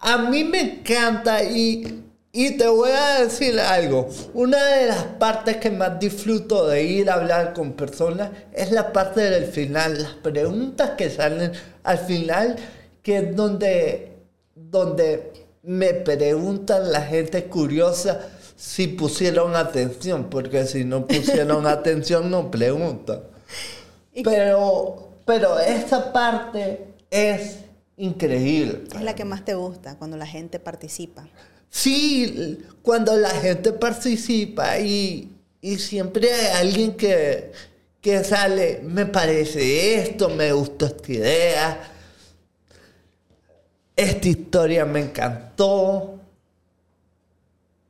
[0.00, 4.06] a mí me encanta y, y te voy a decir algo.
[4.34, 8.92] Una de las partes que más disfruto de ir a hablar con personas es la
[8.92, 11.52] parte del final, las preguntas que salen
[11.84, 12.56] al final,
[13.02, 14.12] que es donde,
[14.54, 15.32] donde
[15.62, 18.28] me preguntan la gente curiosa
[18.64, 23.20] si pusieron atención, porque si no pusieron atención no preguntan.
[24.24, 27.58] Pero, pero esa parte es
[27.98, 28.84] increíble.
[28.94, 31.28] Es la que más te gusta cuando la gente participa.
[31.68, 37.52] Sí, cuando la gente participa y, y siempre hay alguien que,
[38.00, 41.92] que sale, me parece esto, me gustó esta idea,
[43.94, 46.18] esta historia me encantó.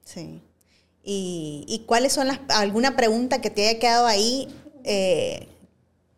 [0.04, 0.43] Sí.
[1.04, 4.48] ¿Y, y cuáles son las, alguna pregunta que te haya quedado ahí
[4.84, 5.48] eh,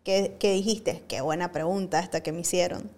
[0.05, 1.03] que, que dijiste?
[1.09, 2.89] Qué buena pregunta esta que me hicieron.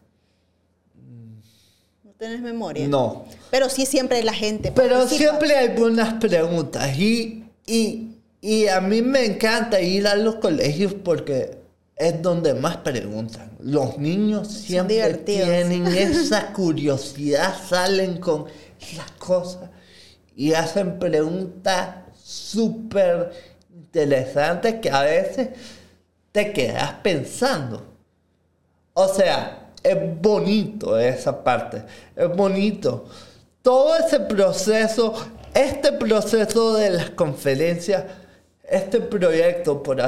[2.05, 2.87] ¿No tienes memoria?
[2.89, 3.25] No.
[3.51, 5.31] Pero sí siempre la gente Pero participa.
[5.31, 10.93] siempre hay buenas preguntas y, y, y a mí me encanta ir a los colegios
[10.93, 11.59] porque
[11.97, 13.51] es donde más preguntan.
[13.61, 18.45] Los niños siempre tienen esa curiosidad, salen con
[18.97, 19.71] las cosas
[20.39, 23.33] y hacen preguntas súper
[23.75, 25.49] interesantes que a veces
[26.31, 27.83] te quedas pensando.
[28.95, 31.83] O sea, es bonito esa parte,
[32.15, 33.07] es bonito.
[33.63, 35.13] Todo ese proceso,
[35.53, 38.05] este proceso de las conferencias,
[38.63, 40.01] este proyecto por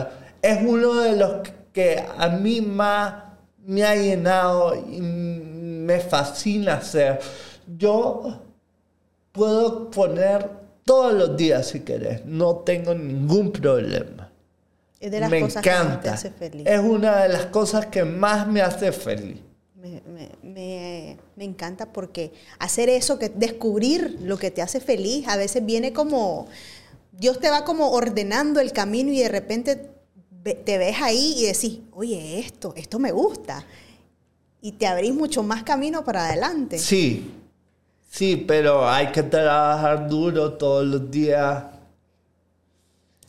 [0.42, 3.14] es uno de los que a mí más
[3.58, 7.18] me ha llenado y me fascina hacer.
[7.66, 8.49] Yo
[9.32, 10.48] puedo poner
[10.84, 14.32] todos los días si querés, no tengo ningún problema
[14.98, 16.12] Es de las me cosas que más te encanta.
[16.14, 16.66] hace feliz.
[16.66, 19.38] Es una de las cosas que más me hace feliz.
[19.76, 25.26] Me, me- me- me encanta porque hacer eso, que descubrir lo que te hace feliz,
[25.28, 26.48] a veces viene como,
[27.12, 29.90] Dios te va como ordenando el camino y de repente
[30.64, 33.64] te ves ahí y decís, oye, esto, esto me gusta.
[34.62, 36.78] Y te abrís mucho más camino para adelante.
[36.78, 37.30] Sí,
[38.10, 41.64] sí, pero hay que trabajar duro todos los días.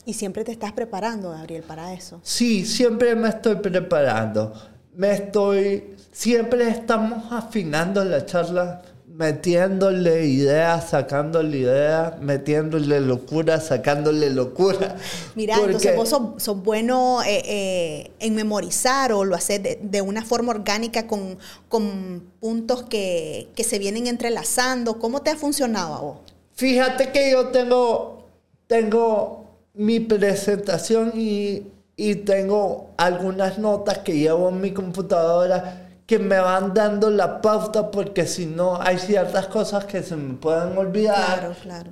[0.04, 2.20] Y siempre te estás preparando, Gabriel, para eso.
[2.24, 4.52] Sí, siempre me estoy preparando.
[4.94, 8.82] Me estoy, siempre estamos afinando la charla,
[9.14, 14.96] metiéndole ideas, sacándole ideas, metiéndole locura, sacándole locura.
[15.34, 19.78] Mira, Porque- entonces vos sos, sos bueno eh, eh, en memorizar o lo haces de,
[19.82, 21.38] de una forma orgánica con,
[21.68, 24.98] con puntos que, que se vienen entrelazando.
[24.98, 26.16] ¿Cómo te ha funcionado a vos?
[26.54, 28.24] Fíjate que yo tengo,
[28.66, 29.44] tengo
[29.74, 31.64] mi presentación y,
[31.96, 37.90] y tengo algunas notas que llevo en mi computadora que me van dando la pauta
[37.90, 41.38] porque si no hay ciertas cosas que se me pueden olvidar.
[41.38, 41.90] Claro, claro.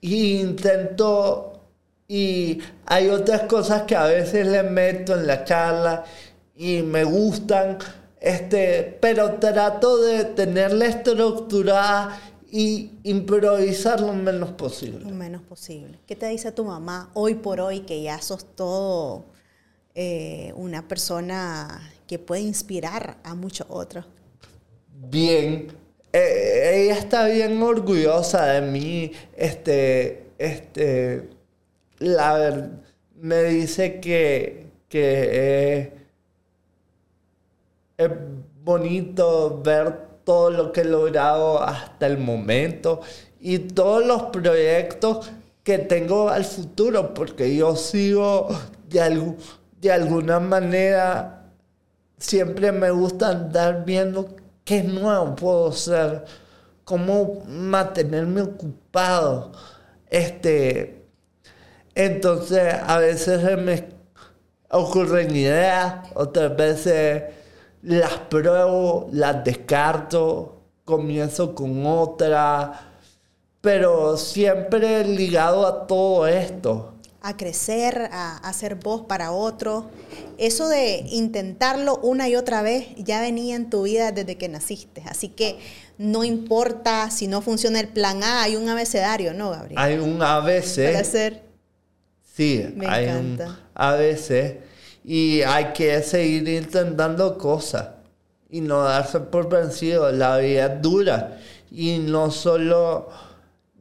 [0.00, 1.60] Y intento,
[2.08, 6.04] y hay otras cosas que a veces le meto en la charla
[6.56, 7.78] y me gustan,
[8.20, 12.18] este, pero trato de tenerla estructurada
[12.50, 15.04] y improvisar lo menos posible.
[15.04, 15.98] Lo menos posible.
[16.06, 19.24] ¿Qué te dice tu mamá hoy por hoy que ya sos todo
[19.94, 21.80] eh, una persona
[22.10, 24.04] que puede inspirar a muchos otros?
[24.92, 25.68] Bien,
[26.12, 31.30] eh, ella está bien orgullosa de mí, este, este,
[31.98, 32.70] la ver-
[33.14, 35.92] me dice que, que
[37.96, 38.10] es
[38.64, 43.00] bonito ver todo lo que he logrado hasta el momento
[43.40, 45.30] y todos los proyectos
[45.62, 48.48] que tengo al futuro, porque yo sigo
[48.88, 49.36] de, algu-
[49.80, 51.39] de alguna manera,
[52.20, 56.24] siempre me gusta andar viendo qué nuevo puedo hacer,
[56.84, 59.52] cómo mantenerme ocupado.
[60.08, 61.04] Este,
[61.94, 63.88] entonces, a veces me
[64.70, 67.24] ocurren ideas, otras veces
[67.82, 72.92] las pruebo, las descarto, comienzo con otra,
[73.60, 76.94] pero siempre ligado a todo esto.
[77.22, 79.84] A crecer, a, ser voz para otros.
[80.38, 85.02] Eso de intentarlo una y otra vez ya venía en tu vida desde que naciste.
[85.06, 85.58] Así que
[85.98, 89.78] no importa si no funciona el plan A, hay un abecedario, ¿no, Gabriel?
[89.78, 90.92] Hay un ABC.
[90.92, 91.42] Para ser.
[92.34, 93.46] Sí, Me hay encanta.
[93.48, 94.54] un a veces
[95.04, 97.88] y hay que seguir intentando cosas
[98.50, 100.10] y no darse por vencido.
[100.12, 101.38] La vida es dura
[101.70, 103.08] y no solo,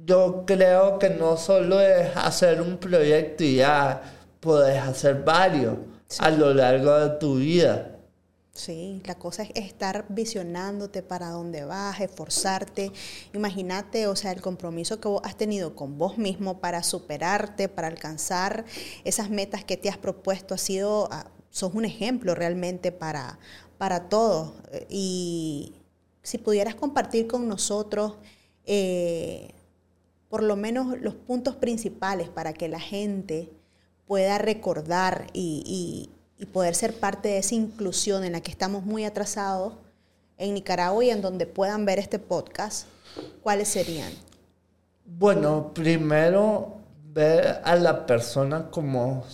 [0.09, 4.01] yo creo que no solo es hacer un proyecto y ya,
[4.39, 5.77] puedes hacer varios
[6.19, 7.95] a lo largo de tu vida.
[8.53, 12.91] Sí, la cosa es estar visionándote para dónde vas, esforzarte.
[13.33, 17.87] Imagínate, o sea, el compromiso que vos has tenido con vos mismo para superarte, para
[17.87, 18.65] alcanzar
[19.05, 23.39] esas metas que te has propuesto, ha sido, ah, sos un ejemplo realmente para,
[23.77, 24.53] para todos.
[24.71, 25.75] Eh, Y
[26.23, 28.17] si pudieras compartir con nosotros
[28.65, 29.53] eh,
[30.29, 33.49] por lo menos los puntos principales para que la gente
[34.05, 36.11] pueda recordar y,
[36.53, 39.73] poder ser parte de esa inclusión en la que estamos muy atrasados
[40.37, 42.87] en Nicaragua y en donde puedan ver este podcast,
[43.43, 44.11] ¿cuáles serían?
[45.05, 46.77] Bueno, primero
[47.13, 49.25] ver a la persona como,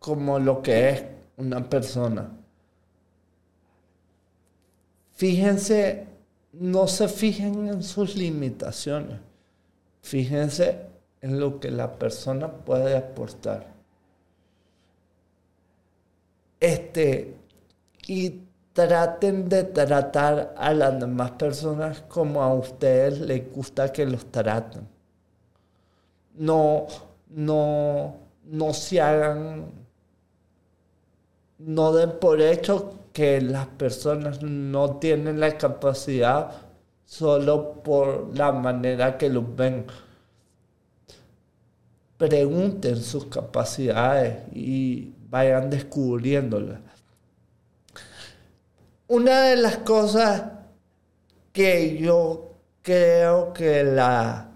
[0.00, 1.04] como lo que es
[1.36, 2.28] una persona.
[5.12, 6.06] Fíjense,
[6.52, 9.20] no se fijen en sus limitaciones.
[10.02, 10.86] Fíjense
[11.20, 13.72] en lo que la persona puede aportar.
[16.60, 17.36] Este,
[18.06, 18.42] y
[18.72, 24.88] traten de tratar a las demás personas como a ustedes les gusta que los traten.
[26.34, 26.86] No,
[27.28, 29.72] no, no se hagan,
[31.58, 36.71] no den por hecho que las personas no tienen la capacidad
[37.12, 39.84] solo por la manera que los ven.
[42.16, 46.80] Pregunten sus capacidades y vayan descubriéndolas.
[49.08, 50.44] Una de las cosas
[51.52, 54.48] que yo creo que la,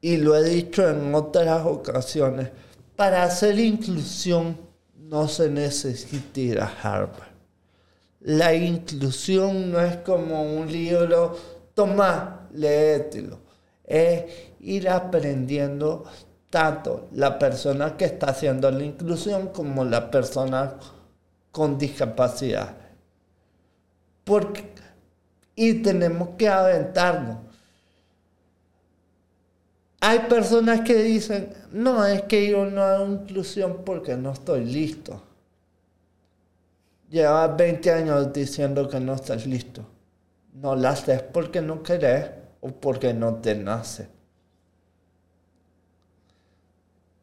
[0.00, 2.50] y lo he dicho en otras ocasiones,
[2.94, 4.56] para hacer inclusión
[4.94, 7.32] no se necesita ir a Harvard.
[8.20, 13.38] La inclusión no es como un libro, toma, léetelo.
[13.84, 14.24] Es
[14.58, 16.02] ir aprendiendo
[16.50, 20.74] tanto la persona que está haciendo la inclusión como la persona
[21.52, 22.74] con discapacidad.
[24.24, 24.74] Porque,
[25.54, 27.38] y tenemos que aventarnos.
[30.00, 35.22] Hay personas que dicen, no, es que yo no hago inclusión porque no estoy listo.
[37.08, 39.86] Llevas 20 años diciendo que no estás listo.
[40.60, 42.30] No la haces porque no querés
[42.60, 44.08] o porque no te nace.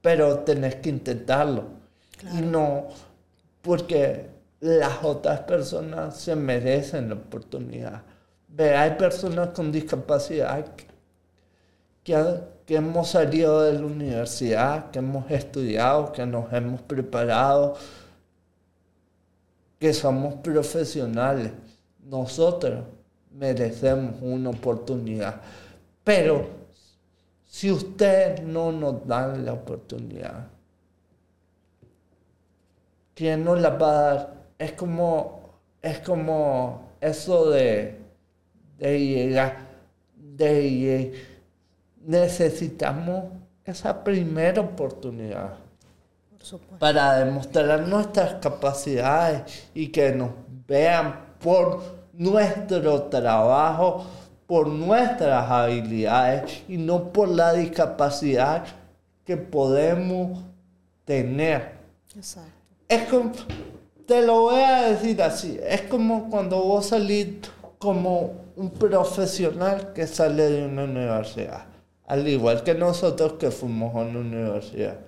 [0.02, 1.66] Pero tenés que intentarlo.
[2.34, 2.88] Y no
[3.62, 4.30] porque
[4.62, 8.04] las otras personas se merecen la oportunidad.
[8.48, 10.74] Ve, hay personas con discapacidad
[12.04, 12.16] que,
[12.66, 17.76] que hemos salido de la universidad, que hemos estudiado, que nos hemos preparado,
[19.78, 21.52] que somos profesionales.
[22.04, 22.86] Nosotros
[23.36, 25.42] merecemos una oportunidad.
[26.04, 26.48] Pero
[27.46, 30.48] si ustedes no nos dan la oportunidad,
[33.14, 34.34] ¿quién nos la va a dar?
[34.58, 38.00] Es como, es como eso de,
[38.78, 39.58] de llegar,
[40.16, 41.14] de
[42.06, 43.26] necesitamos
[43.64, 45.58] esa primera oportunidad
[46.80, 50.30] para demostrar nuestras capacidades y que nos
[50.68, 54.06] vean por nuestro trabajo,
[54.48, 58.64] por nuestras habilidades y no por la discapacidad
[59.26, 60.44] que podemos
[61.04, 61.74] tener.
[62.16, 62.52] Exacto.
[62.88, 63.32] Es como,
[64.06, 67.28] te lo voy a decir así, es como cuando vos salís
[67.80, 71.66] como un profesional que sale de una universidad,
[72.06, 75.00] al igual que nosotros que fuimos a una universidad.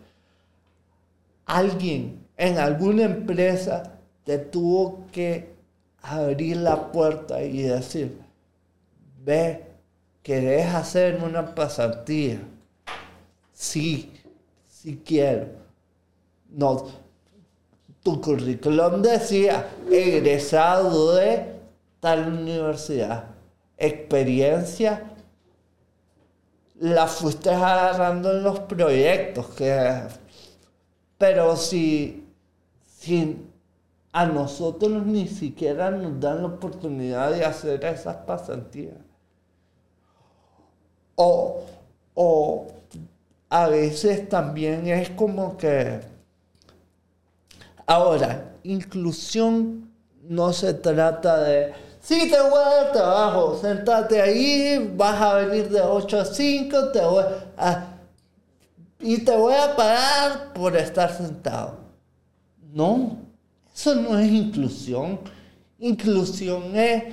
[1.46, 3.84] Alguien en alguna empresa
[4.24, 5.57] te tuvo que
[6.02, 8.20] abrir la puerta y decir,
[9.24, 9.66] ve,
[10.24, 12.40] ¿querés hacer una pasantía?
[13.54, 14.14] Sí,
[14.68, 15.48] sí quiero.
[16.50, 16.86] No,
[18.04, 21.60] tu currículum decía egresado de
[22.00, 23.26] tal universidad.
[23.78, 25.12] Experiencia
[26.80, 30.02] la fuiste agarrando en los proyectos que
[31.18, 32.24] pero si,
[32.86, 33.38] si
[34.18, 38.98] a nosotros ni siquiera nos dan la oportunidad de hacer esas pasantías.
[41.14, 41.62] O,
[42.16, 42.66] o
[43.48, 46.02] a veces también es como que...
[47.86, 49.92] Ahora, inclusión
[50.24, 55.70] no se trata de, sí, te voy a dar trabajo, sentate ahí, vas a venir
[55.70, 57.24] de 8 a 5, te voy
[59.00, 61.78] y te voy a pagar por estar sentado.
[62.74, 63.27] No,
[63.78, 65.20] eso no es inclusión.
[65.78, 67.04] Inclusión es,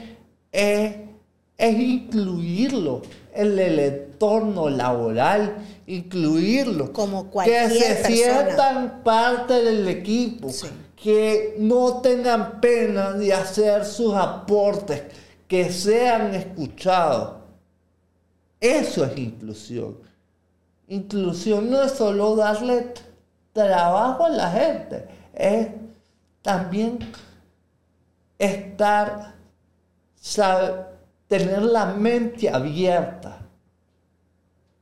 [0.50, 3.02] es, incluirlo
[3.34, 5.56] en el entorno laboral,
[5.86, 6.90] incluirlo.
[6.90, 10.48] Como cualquier Que se sientan parte del equipo,
[10.96, 15.02] que no tengan pena de hacer sus aportes,
[15.46, 17.42] que sean escuchados.
[18.58, 19.98] Eso es inclusión.
[20.88, 22.94] Inclusión no es solo darle
[23.52, 25.83] trabajo a la gente, es
[26.44, 26.98] también
[28.38, 29.34] estar,
[31.26, 33.38] tener la mente abierta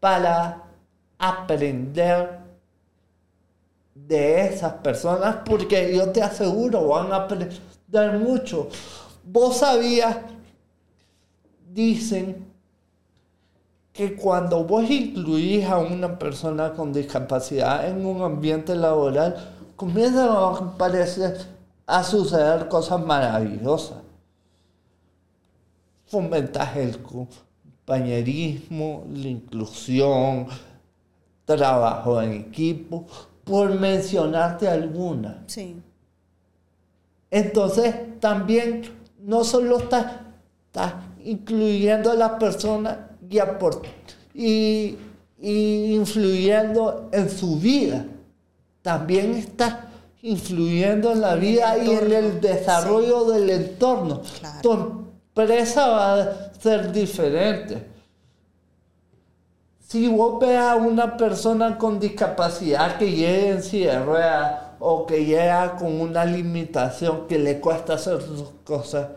[0.00, 0.64] para
[1.16, 2.40] aprender
[3.94, 8.68] de esas personas, porque yo te aseguro, van a aprender mucho.
[9.22, 10.16] Vos sabías,
[11.72, 12.44] dicen
[13.92, 19.36] que cuando vos incluís a una persona con discapacidad en un ambiente laboral,
[19.76, 21.51] comienzan a aparecer,
[21.86, 23.98] a suceder cosas maravillosas.
[26.06, 30.46] Fomentas el compañerismo, la inclusión,
[31.44, 33.06] trabajo en equipo,
[33.44, 35.42] por mencionarte alguna.
[35.46, 35.76] Sí.
[37.30, 38.82] Entonces, también
[39.18, 40.20] no solo estás,
[40.66, 42.98] estás incluyendo a las personas
[44.34, 44.98] y,
[45.40, 48.04] y, influyendo en su vida.
[48.82, 49.91] También está
[50.22, 54.22] influyendo en la vida y en el desarrollo del entorno.
[54.62, 57.88] Tu empresa va a ser diferente.
[59.80, 65.04] Si vos ves a una persona con discapacidad que llega en silla de ruedas o
[65.04, 69.08] que llega con una limitación que le cuesta hacer sus cosas,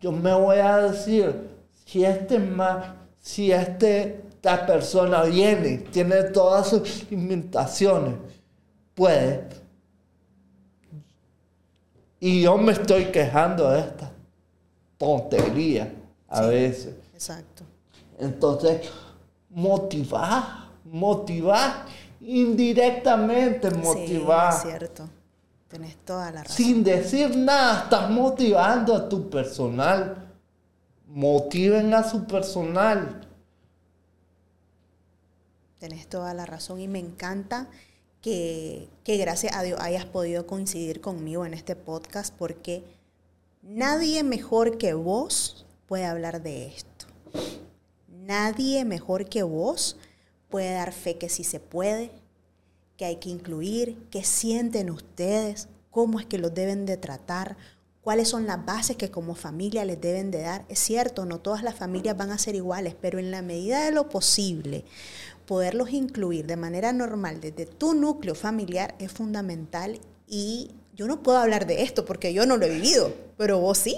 [0.00, 1.48] yo me voy a decir,
[1.86, 2.88] si este más,
[3.20, 8.14] si este, esta persona viene, tiene todas sus limitaciones,
[8.94, 9.48] puede.
[12.20, 14.12] Y yo me estoy quejando de esta
[14.96, 15.92] tontería
[16.28, 16.94] a veces.
[17.12, 17.64] Exacto.
[18.18, 18.88] Entonces,
[19.50, 21.86] motivar, motivar,
[22.20, 24.52] indirectamente motivar.
[24.52, 25.08] Sí, es cierto.
[25.68, 26.56] Tenés toda la razón.
[26.56, 30.28] Sin decir nada, estás motivando a tu personal.
[31.06, 33.26] Motiven a su personal.
[35.78, 37.68] Tenés toda la razón y me encanta
[38.22, 42.84] que, que gracias a Dios hayas podido coincidir conmigo en este podcast porque
[43.62, 47.06] nadie mejor que vos puede hablar de esto.
[48.08, 49.96] Nadie mejor que vos
[50.48, 52.12] puede dar fe que sí se puede,
[52.96, 57.56] que hay que incluir, qué sienten ustedes, cómo es que los deben de tratar,
[58.02, 60.64] cuáles son las bases que como familia les deben de dar.
[60.68, 63.92] Es cierto, no todas las familias van a ser iguales, pero en la medida de
[63.92, 64.84] lo posible,
[65.46, 71.38] poderlos incluir de manera normal desde tu núcleo familiar es fundamental y yo no puedo
[71.38, 73.96] hablar de esto porque yo no lo he vivido, pero vos sí.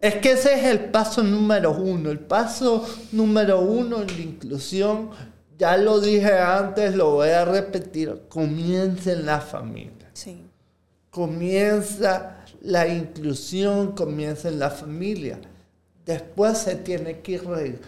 [0.00, 2.10] Es que ese es el paso número uno.
[2.10, 5.10] El paso número uno en la inclusión,
[5.58, 10.10] ya lo dije antes, lo voy a repetir, comienza en la familia.
[10.12, 10.44] Sí.
[11.10, 15.40] Comienza la inclusión, comienza en la familia.
[16.04, 17.80] Después se tiene que ir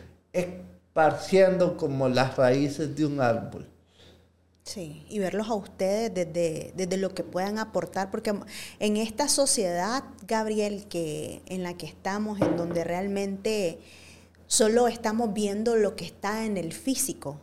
[1.01, 3.66] esparciendo como las raíces de un árbol.
[4.64, 8.34] Sí, y verlos a ustedes desde, desde lo que puedan aportar, porque
[8.78, 13.80] en esta sociedad, Gabriel, que, en la que estamos, en donde realmente
[14.46, 17.40] solo estamos viendo lo que está en el físico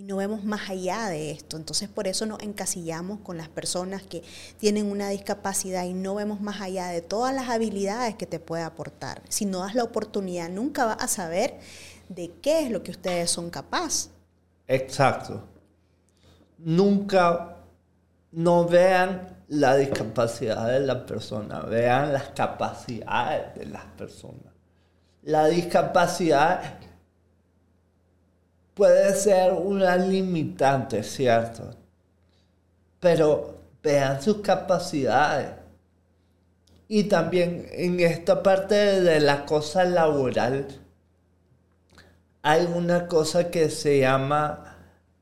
[0.00, 1.58] y no vemos más allá de esto.
[1.58, 4.22] Entonces por eso nos encasillamos con las personas que
[4.58, 8.62] tienen una discapacidad y no vemos más allá de todas las habilidades que te puede
[8.62, 9.22] aportar.
[9.28, 11.58] Si no das la oportunidad, nunca vas a saber
[12.10, 14.10] de qué es lo que ustedes son capaces.
[14.66, 15.44] Exacto.
[16.58, 17.56] Nunca
[18.32, 24.52] no vean la discapacidad de la persona, vean las capacidades de las personas.
[25.22, 26.78] La discapacidad
[28.74, 31.76] puede ser una limitante, ¿cierto?
[32.98, 35.52] Pero vean sus capacidades.
[36.88, 40.79] Y también en esta parte de la cosa laboral
[42.42, 44.76] hay una cosa que se llama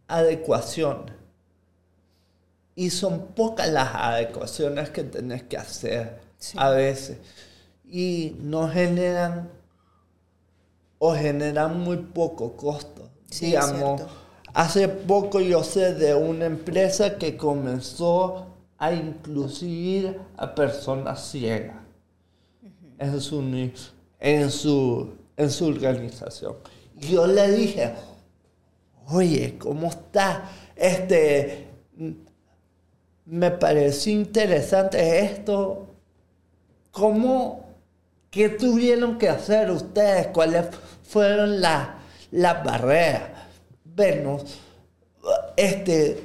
[0.07, 1.11] adecuación.
[2.75, 6.21] Y son pocas las adecuaciones que tenés que hacer
[6.57, 7.19] a veces.
[7.85, 9.51] Y no generan
[10.99, 13.09] o generan muy poco costo.
[13.41, 14.03] Digamos,
[14.55, 18.47] hace poco yo sé de una empresa que comenzó
[18.79, 21.77] a incluir a personas ciegas
[22.99, 23.41] en, su,
[24.21, 26.57] en, su, en su organización.
[27.01, 27.93] Yo le dije,
[29.09, 30.51] oye, ¿cómo está?
[30.75, 31.67] Este,
[33.25, 35.87] me pareció interesante esto.
[36.91, 37.67] ¿Cómo,
[38.31, 40.29] qué tuvieron que hacer ustedes?
[40.29, 40.67] ¿Cuáles
[41.05, 41.89] fueron las,
[42.31, 43.31] las barreras?
[43.85, 44.39] Bueno,
[45.57, 46.23] este,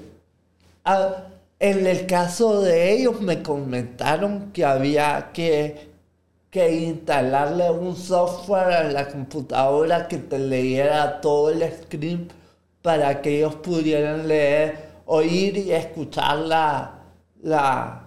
[1.60, 5.93] en el caso de ellos me comentaron que había que
[6.54, 12.32] que instalarle un software a la computadora que te leyera todo el script
[12.84, 14.78] para que ellos pudieran leer,
[15.08, 16.92] oír y escuchar la,
[17.42, 18.04] la,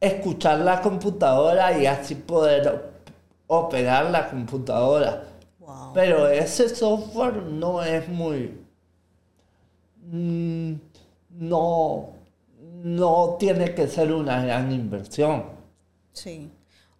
[0.00, 2.90] escuchar la computadora y así poder
[3.48, 5.24] operar la computadora.
[5.92, 8.58] Pero ese software no es muy...
[10.10, 10.72] Mm,
[11.32, 12.14] no,
[12.82, 15.44] no tiene que ser una gran inversión.
[16.14, 16.50] Sí.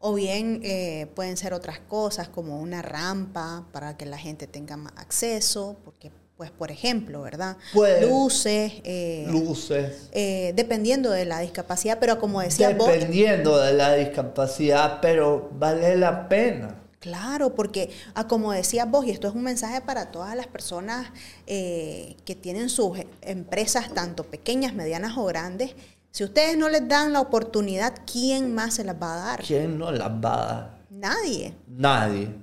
[0.00, 4.76] O bien eh, pueden ser otras cosas como una rampa para que la gente tenga
[4.76, 7.56] más acceso, porque pues por ejemplo, ¿verdad?
[8.00, 8.74] luces.
[8.84, 10.08] Eh, luces.
[10.12, 12.86] Eh, dependiendo de la discapacidad, pero como decía vos...
[12.88, 16.76] Dependiendo de la discapacidad, pero vale la pena.
[17.00, 21.08] Claro, porque ah, como decías vos, y esto es un mensaje para todas las personas
[21.46, 25.74] que tienen sus empresas, tanto pequeñas, medianas o grandes,
[26.18, 29.40] si ustedes no les dan la oportunidad, ¿quién más se las va a dar?
[29.44, 30.78] ¿Quién no las va a dar?
[30.90, 31.54] Nadie.
[31.68, 32.34] Nadie.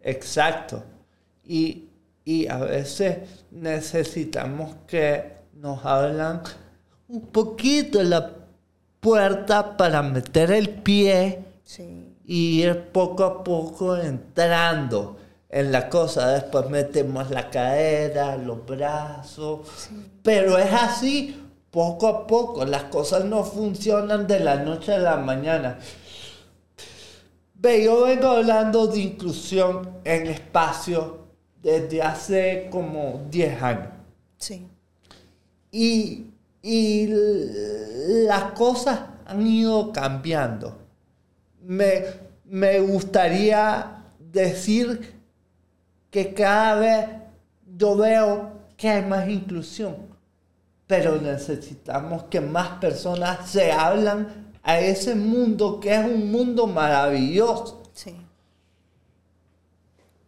[0.00, 0.84] Exacto.
[1.44, 1.88] Y,
[2.48, 6.42] a veces necesitamos que nos hablan
[7.08, 8.30] un poquito la
[9.00, 11.42] puerta para meter el pie
[12.24, 15.16] y ir poco a poco entrando
[15.48, 16.28] en la cosa.
[16.28, 19.90] Después metemos la cadera, los brazos.
[20.22, 22.64] Pero es así poco a poco.
[22.64, 25.78] Las cosas no funcionan de la noche a la mañana.
[27.54, 31.18] Ve, yo vengo hablando de inclusión en espacio
[31.62, 33.88] desde hace como 10 años.
[34.38, 34.66] Sí.
[35.70, 36.26] Y,
[36.62, 37.08] y
[38.26, 40.78] las cosas han ido cambiando.
[41.62, 42.04] Me,
[42.44, 45.20] me gustaría decir
[46.10, 47.08] que cada vez
[47.76, 50.09] yo veo que hay más inclusión
[50.90, 57.84] pero necesitamos que más personas se hablan a ese mundo que es un mundo maravilloso.
[57.92, 58.16] Sí.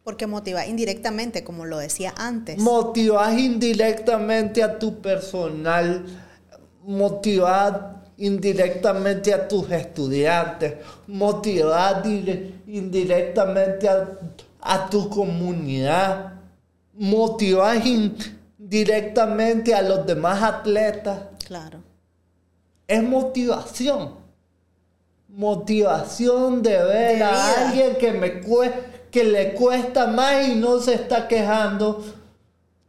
[0.05, 2.59] Porque motiva indirectamente, como lo decía antes.
[2.59, 6.07] Motivas indirectamente a tu personal,
[6.85, 7.81] motivas
[8.19, 10.75] indirectamente a tus estudiantes,
[11.09, 12.07] motivas
[12.69, 13.89] indirectamente
[14.61, 16.35] a, tu comunidad,
[16.95, 17.85] motivas
[18.73, 21.21] indirectamente a los demás atletas.
[21.47, 21.83] Claro.
[22.89, 24.15] Es motivación.
[25.29, 28.41] Motivación de ver a alguien que me
[29.11, 32.03] que le cuesta más y no se está quejando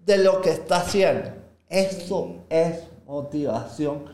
[0.06, 1.32] de lo que está haciendo.
[1.68, 4.06] Eso es motivación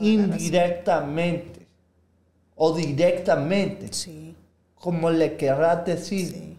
[0.00, 1.68] indirectamente
[2.56, 4.34] o directamente, sí.
[4.74, 6.56] como le querrás decir.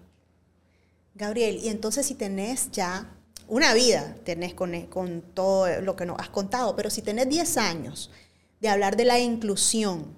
[1.16, 3.10] Gabriel, y entonces si tenés ya
[3.50, 7.58] una vida, tenés con, con todo lo que nos has contado, pero si tenés 10
[7.58, 8.12] años
[8.62, 10.18] de hablar de la inclusión,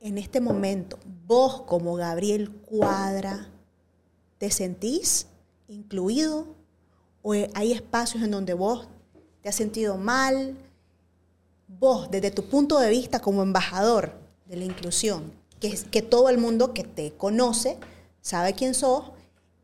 [0.00, 3.48] en este momento, vos como Gabriel Cuadra,
[4.38, 5.28] ¿te sentís
[5.68, 6.56] incluido?
[7.22, 8.88] ¿O hay espacios en donde vos
[9.42, 10.56] te has sentido mal?
[11.68, 14.14] Vos, desde tu punto de vista como embajador
[14.46, 17.78] de la inclusión, que, que todo el mundo que te conoce
[18.20, 19.12] sabe quién sos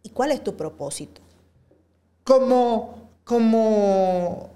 [0.04, 1.20] y cuál es tu propósito.
[2.28, 4.50] Como, como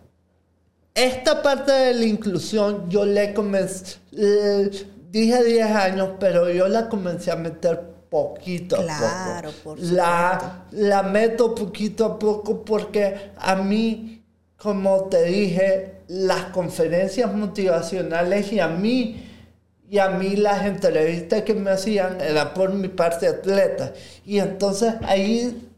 [0.94, 3.96] esta parte de la inclusión, yo le comencé,
[5.10, 9.76] dije 10 años, pero yo la comencé a meter poquito a poco.
[9.80, 14.22] la, la meto poquito a poco porque a mí,
[14.58, 19.30] como te dije, las conferencias motivacionales y a mí,
[19.88, 23.94] y a mí las entrevistas que me hacían era por mi parte atleta.
[24.26, 25.70] Y entonces ahí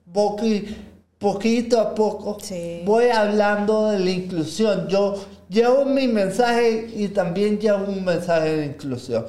[1.19, 2.39] poquito a poco
[2.85, 4.89] voy hablando de la inclusión.
[4.89, 9.27] Yo llevo mi mensaje y también llevo un mensaje de inclusión.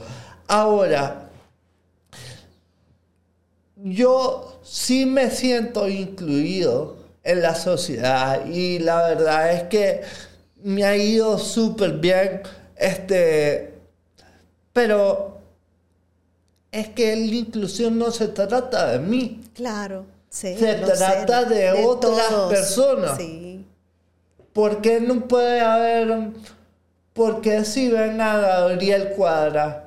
[0.48, 1.30] Ahora,
[3.78, 10.02] yo sí me siento incluido en la sociedad y la verdad es que
[10.64, 12.42] me ha ido súper bien,
[12.76, 13.74] este,
[14.74, 15.40] pero
[16.72, 19.42] es que la inclusión no se trata de mí.
[19.54, 20.06] Claro,
[20.36, 20.58] sí.
[20.58, 23.18] Se trata de, otras personas.
[23.18, 23.66] Sí.
[24.54, 26.32] ¿Por qué no puede haber,
[27.14, 29.86] por qué si ven a Gabriel Cuadra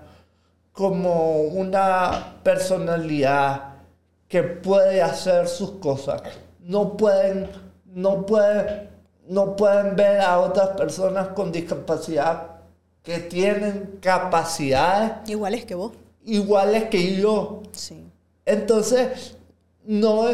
[0.79, 3.75] como una personalidad
[4.29, 6.23] que puede hacer sus cosas.
[6.61, 7.49] No pueden,
[7.87, 8.89] no pueden,
[9.27, 12.59] no pueden ver a otras personas con discapacidad
[13.03, 15.93] que tienen capacidades iguales que vos.
[16.25, 17.63] Iguales que yo.
[17.73, 18.05] Sí.
[18.45, 19.35] Entonces,
[19.89, 20.29] no,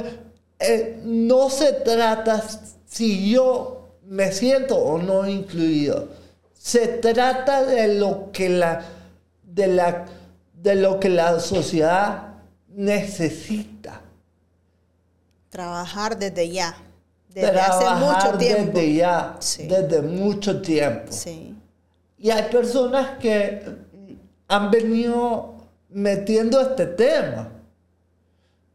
[0.58, 2.42] eh, no se trata
[2.86, 6.08] si yo me siento o no incluido.
[6.52, 8.84] Se trata de lo que la,
[9.44, 10.06] de la,
[10.54, 12.34] de lo que la sociedad
[12.68, 14.00] necesita.
[15.50, 16.74] Trabajar desde ya.
[17.28, 18.72] Desde hace mucho tiempo.
[18.78, 19.38] Desde ya.
[19.58, 21.12] Desde mucho tiempo.
[21.12, 21.54] Sí.
[22.18, 23.62] Y hay personas que
[24.48, 25.54] han venido
[25.90, 27.53] metiendo este tema.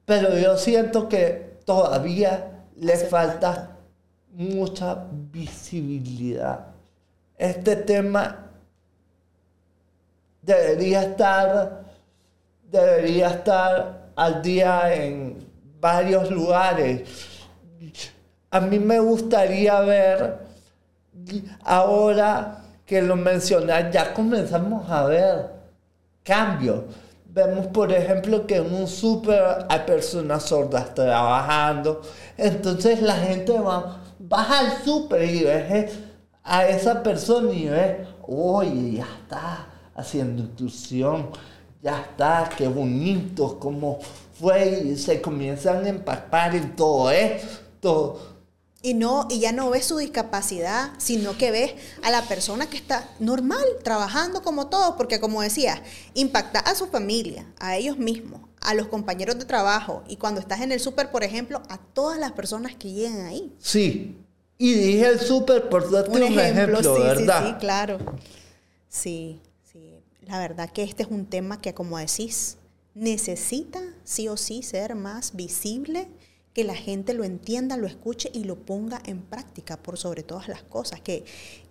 [0.09, 3.77] Pero yo siento que todavía le falta
[4.33, 6.65] mucha visibilidad.
[7.37, 8.47] Este tema
[10.41, 11.83] debería estar
[12.71, 15.37] debería estar al día en
[15.79, 17.07] varios lugares.
[18.49, 20.39] A mí me gustaría ver,
[21.63, 25.51] ahora que lo mencionas, ya comenzamos a ver
[26.23, 26.85] cambios.
[27.31, 32.01] Vemos, por ejemplo, que en un súper hay personas sordas trabajando.
[32.37, 35.89] Entonces la gente va, baja al súper y ve
[36.43, 41.29] a esa persona y ve, oye, ya está haciendo inclusión
[41.81, 43.99] ya está, qué bonito, cómo
[44.33, 48.28] fue, y se comienzan a empapar en todo esto.
[48.81, 52.77] Y, no, y ya no ves su discapacidad, sino que ves a la persona que
[52.77, 58.41] está normal, trabajando como todos, porque como decía, impacta a su familia, a ellos mismos,
[58.61, 62.17] a los compañeros de trabajo, y cuando estás en el súper, por ejemplo, a todas
[62.19, 63.53] las personas que llegan ahí.
[63.59, 64.15] Sí,
[64.57, 67.43] y dije el súper por darte un, ejemplo, sí, ¿verdad?
[67.43, 67.99] Sí, sí, claro.
[68.87, 69.41] Sí.
[70.29, 72.57] La verdad que este es un tema que, como decís,
[72.93, 76.07] necesita sí o sí ser más visible,
[76.59, 80.49] que la gente lo entienda, lo escuche y lo ponga en práctica por sobre todas
[80.49, 81.23] las cosas, que,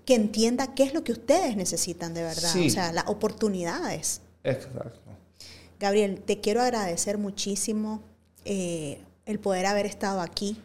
[0.06, 4.22] que entienda qué es lo que ustedes necesitan de verdad, o sea, las oportunidades.
[4.44, 4.98] Exacto.
[5.78, 8.00] Gabriel, te quiero agradecer muchísimo
[8.46, 10.56] eh, el poder haber estado aquí,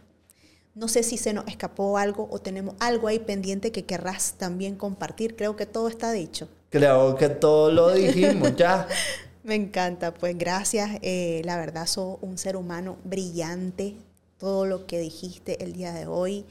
[0.74, 4.78] No sé si se nos escapó algo o tenemos algo ahí pendiente que querrás también
[4.78, 5.36] compartir.
[5.36, 6.48] Creo que todo está dicho.
[6.70, 8.88] Creo que todo lo dijimos ya.
[9.44, 10.92] Me encanta, pues gracias.
[11.02, 13.98] Eh, la verdad, sos un ser humano brillante.
[14.44, 16.46] Todo lo que dijiste el día de hoy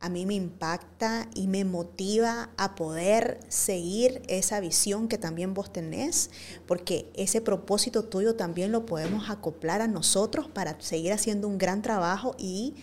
[0.00, 5.72] a mí me impacta y me motiva a poder seguir esa visión que también vos
[5.72, 6.30] tenés,
[6.66, 11.82] porque ese propósito tuyo también lo podemos acoplar a nosotros para seguir haciendo un gran
[11.82, 12.74] trabajo y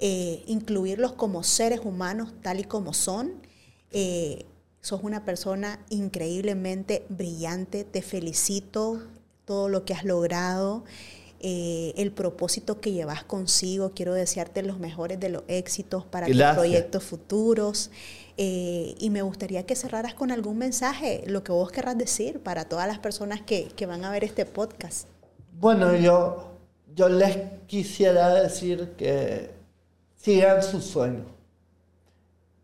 [0.00, 3.32] eh, incluirlos como seres humanos tal y como son.
[3.90, 4.44] Eh,
[4.82, 9.00] sos una persona increíblemente brillante, te felicito
[9.46, 10.84] todo lo que has logrado.
[11.42, 13.92] Eh, el propósito que llevas consigo.
[13.94, 17.90] Quiero desearte los mejores de los éxitos para tus proyectos futuros.
[18.36, 22.66] Eh, y me gustaría que cerraras con algún mensaje, lo que vos querrás decir para
[22.66, 25.08] todas las personas que, que van a ver este podcast.
[25.58, 26.58] Bueno, yo,
[26.94, 29.50] yo les quisiera decir que
[30.16, 31.26] sigan sus sueños.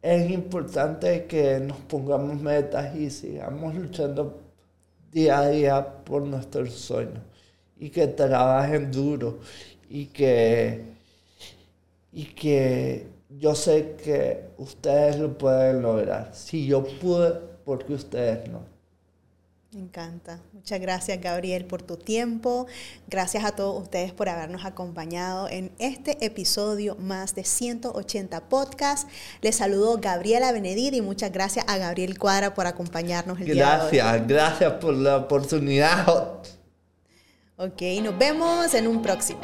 [0.03, 4.39] Es importante que nos pongamos metas y sigamos luchando
[5.11, 7.23] día a día por nuestros sueños
[7.79, 9.39] y que trabajen duro
[9.89, 10.85] y que,
[12.13, 13.07] y que
[13.39, 16.31] yo sé que ustedes lo pueden lograr.
[16.35, 17.33] Si yo pude,
[17.65, 18.77] porque ustedes no.
[19.73, 20.41] Me encanta.
[20.53, 22.67] Muchas gracias, Gabriel, por tu tiempo.
[23.09, 29.07] Gracias a todos ustedes por habernos acompañado en este episodio más de 180 podcasts.
[29.43, 34.05] Les saludo Gabriela Benedid y muchas gracias a Gabriel Cuadra por acompañarnos el gracias, día
[34.05, 34.27] de hoy.
[34.27, 36.07] Gracias, gracias por la oportunidad.
[37.59, 39.41] Ok, nos vemos en un próximo.